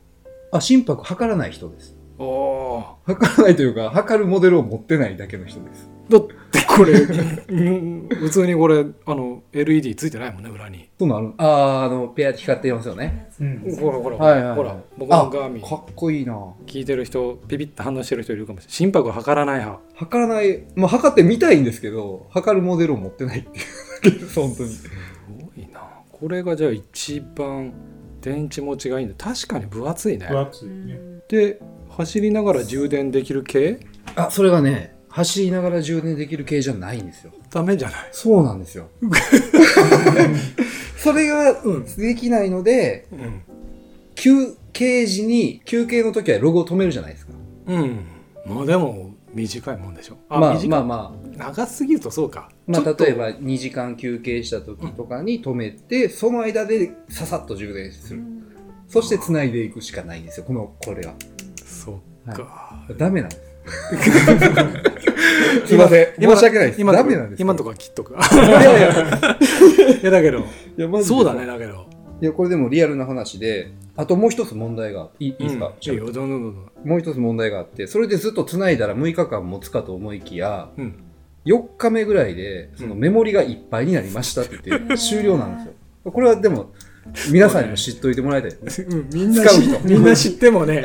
[0.51, 1.95] あ、心拍測らない人です。
[2.19, 5.89] おお測らないというか、測るモデルを持ってないだけの人です。
[6.09, 6.35] だって
[6.67, 10.89] これうん 普通にこれあの LED ついてないもんね裏に。
[10.99, 13.29] そうなるあー、あの、ペアって光ってますよね。
[13.41, 13.77] うん。
[13.79, 14.57] ほらほら、はいはいはい。
[14.57, 15.63] ほら僕のガーミン。
[15.63, 16.35] かっこいいな。
[16.67, 18.73] 聞いてる人ピピッと反応してる人いるかもしれない。
[18.75, 19.83] 心拍測らない派。
[19.95, 23.65] 測らない、まあ、測ってみたいんですけど、測るモデルを持ってないっていう。
[24.03, 24.69] だけです、本当に。
[24.71, 24.89] す
[25.29, 25.81] ごいな。
[26.11, 27.73] これがじゃあ一番
[28.21, 29.15] 電池持ちがいいんだ。
[29.17, 30.27] 確かに分厚いね。
[30.29, 30.99] 分厚いね。
[31.29, 33.81] で走りながら充電できる系？
[34.17, 37.33] あ、それがね、走りながら充電できる系じゃないんですよ。
[37.51, 38.09] ダメじゃない？
[38.13, 38.89] そうなんですよ。
[40.99, 41.55] それが
[41.97, 43.43] できないので、うん
[44.15, 47.33] 休憩時に、休憩の時はログを止めるじゃないですか。
[47.69, 48.01] うん
[48.45, 58.23] まあでも短いもんでしょあ、まあまあまあ、長すぎるとそうかまあ、例えば2時間休憩した時とかに止めて、その間でささっと充電する。
[58.89, 61.15] そして繋いでいくしかないんですよ、この、これが。
[61.65, 63.43] そうか、ダメなんです。
[65.67, 66.07] すいません。
[66.21, 66.81] 申し訳ないです。
[66.81, 67.43] 今ダメなんです。
[67.43, 68.91] 今のとこは切っとくいやいや、
[70.03, 70.43] いやだけどい
[70.77, 71.47] やそうだね。
[71.47, 71.87] だけど
[72.21, 80.95] いや、これでもリアルな話で、あともう一つ問題が、いいですか、うんいいよどんどんどんどんもう一つ問題があって、それでずっと繋いだら6日間持つかと思いきや、うん
[81.49, 86.13] 4日目ぐらいで、そのメモリがいっぱいになりましたって言って、 終了なんですよ。
[86.13, 86.73] これはでも、
[87.31, 88.53] 皆さんにも知っといてもらいたい。
[89.13, 90.85] みんな使う知みんな知ってもね、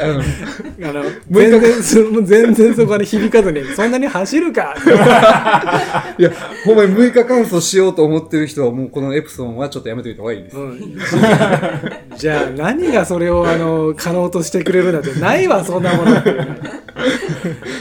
[1.30, 4.76] 全然そもう全然そこに響かずにそんなに走るか。
[6.18, 6.32] いや、
[6.66, 10.57] ほんまに6日乾燥しようと思ってる人は、もうこのエプソンはちょっとやめといた方がいいです。
[10.57, 10.97] うん。
[12.18, 16.18] じゃあ何がそれをあの可能としてくれるなんてないわそんなもの。
[16.18, 16.47] っていう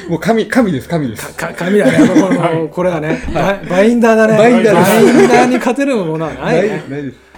[0.09, 1.35] もう神、神です、神です。
[1.37, 2.09] か紙だね。
[2.09, 3.23] このこれはね。
[3.33, 4.37] ババインダーだね。
[4.37, 5.15] バインダーです。
[5.15, 6.85] バインダーに勝てるものはないね。
[6.89, 7.32] ないです。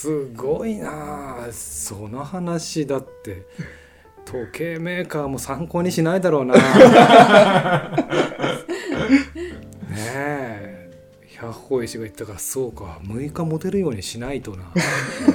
[0.00, 1.44] すごいな。
[1.46, 3.44] あその話だって
[4.24, 6.54] 時計メーカーも参考にしないだろうな。
[6.56, 6.62] ね
[9.90, 10.90] え。
[11.36, 12.98] 百歩石が言ったからそうか。
[13.02, 14.72] 6日持てるようにしないとな。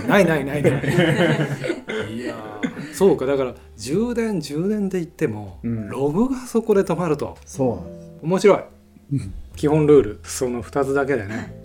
[0.08, 0.72] ないないないない。
[2.12, 3.28] いやーそうか。
[3.28, 5.90] だから充電充電で言っても、うん。
[5.90, 7.38] ログがそこで止まると。
[7.46, 7.86] そ
[8.24, 8.26] う。
[8.26, 8.60] 面白い。
[9.56, 10.20] 基本ルール。
[10.24, 11.65] その2つだけでね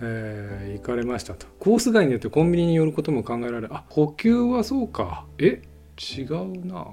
[0.00, 1.46] えー行かれましたと。
[1.58, 5.24] コース外によってコンビニに寄ることも考えられあ補給はそうか。
[5.38, 5.62] え
[6.16, 6.86] 違うな。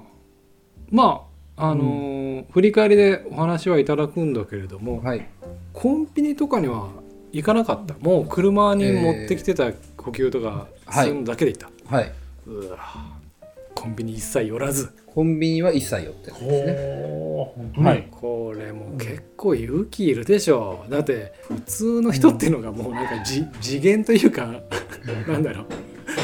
[0.90, 1.26] ま
[1.58, 5.28] ああのー振り返りでお話はいただくんだけれども、はい。
[5.74, 6.90] コンビニとかには
[7.32, 7.96] 行かなかった。
[8.00, 11.06] もう車に持ってきてた補給とかはい。
[11.08, 12.12] そういうのだけで行った、はい。
[12.48, 12.78] うわ
[13.74, 17.86] コンビニ一切寄らずコンビニは一切寄ってないですね。
[17.86, 18.08] はい。
[18.12, 24.62] これもう結構勇気いるでしょだって普通の人っていうのがもうなんかじ 次元というか
[25.26, 25.66] なんだろう。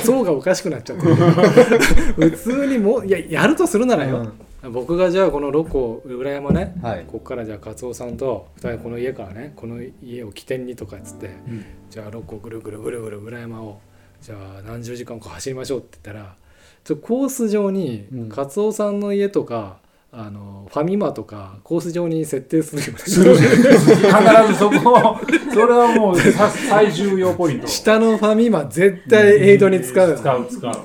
[0.04, 1.04] 層がおかしくなっちゃって。
[2.20, 4.34] 普通にもういややるとするならよ、
[4.74, 7.06] 僕がじゃあこのロコ裏山ねはい。
[7.08, 11.66] ここからじゃあカツオさんと2人この家からねこの家を起点にとかっつって、ん。
[11.90, 13.80] じゃあロコぐるぐるぐるぐる裏山を
[14.22, 16.36] じゃあ何十時間か走りましょうって言ったら
[16.84, 18.30] ちょコース上にうん。
[18.30, 19.80] カツオさんの家とか、
[20.14, 25.18] あのファミマとかコース上に設定するよ必ずそこ
[25.54, 27.64] それはもうさ最重要ポイント。
[27.64, 30.76] な下のファミマ絶対エイドに使うよ使う使う。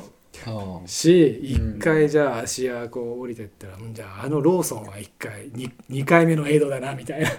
[0.86, 7.30] し一回じゃあ芦屋こう降りてったら、うんじゃああのローソンは一回 2, 二回目のエイドだなみたいな。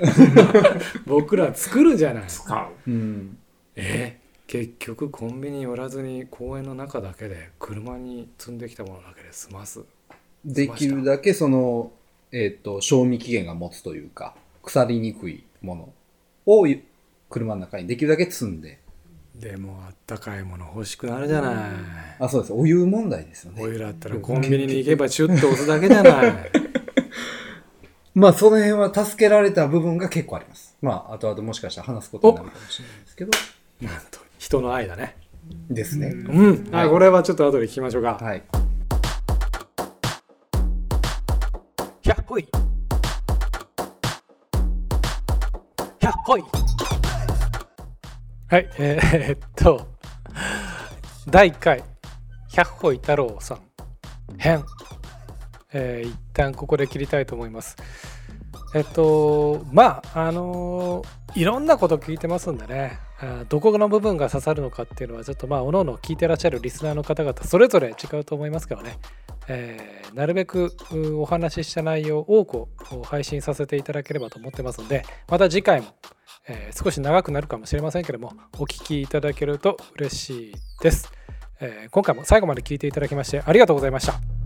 [1.07, 2.23] 僕ら作るじゃない。
[2.27, 2.91] 使う。
[2.91, 3.37] うん。
[3.77, 9.81] え結局コンビニ寄らずに公園の中だけで車に積んできたものだけで済ます
[10.45, 11.91] できるだけその、
[12.31, 14.33] えっ、と、賞味期限が持つというか、
[14.63, 15.93] 腐りにくいもの
[16.45, 16.65] を
[17.29, 18.79] 車の中にできるだけ積んで。
[19.35, 21.55] でもあったかいもの欲しくなるじゃない、
[22.19, 22.53] あ、そうです。
[22.53, 23.61] お湯問題ですよね。
[23.61, 26.51] おいらったらコンビニに行けばシュッと押すだけじゃない
[28.15, 30.75] まあ、その辺は助けられた部分が結構あります。
[30.81, 33.31] まあ、後々もしかしたら話すことになるかもしれないですけど。
[33.81, 35.17] なんと人の愛だね。
[35.69, 36.07] ですね。
[36.07, 38.43] うん、あこれはちょっと後で聞きましょうか、はい。
[42.01, 42.47] ひゃっほい。
[45.99, 46.43] ひゃっほい。
[48.47, 48.69] はい。
[48.77, 49.85] えー、っと。
[51.29, 51.83] 第1回。
[52.47, 53.59] 百歩太郎さん。
[54.37, 54.63] 編、
[55.73, 57.75] えー一旦ここで切りたいと思います。
[58.73, 61.03] えっとまああの
[61.35, 62.99] いろんなこと聞いてますんでね。
[63.01, 63.06] あ
[63.49, 68.97] どこの部分が刺さるのかっていうのはちょっとまあおのおの聞いてらっしゃるリスナーの方々それぞれ違うと思いますけどね。
[69.47, 70.73] えーなるべく
[71.17, 72.67] お話しした内容を多く
[73.03, 75.87] 配信させていただければと思ってますのでまた次回も、
[76.47, 81.11] えー少し長くなるかもしれませんけどもお聞きいただけると嬉しいです、
[81.59, 84.36] えー今回も最後まで聞いていただきましてありがとうございました。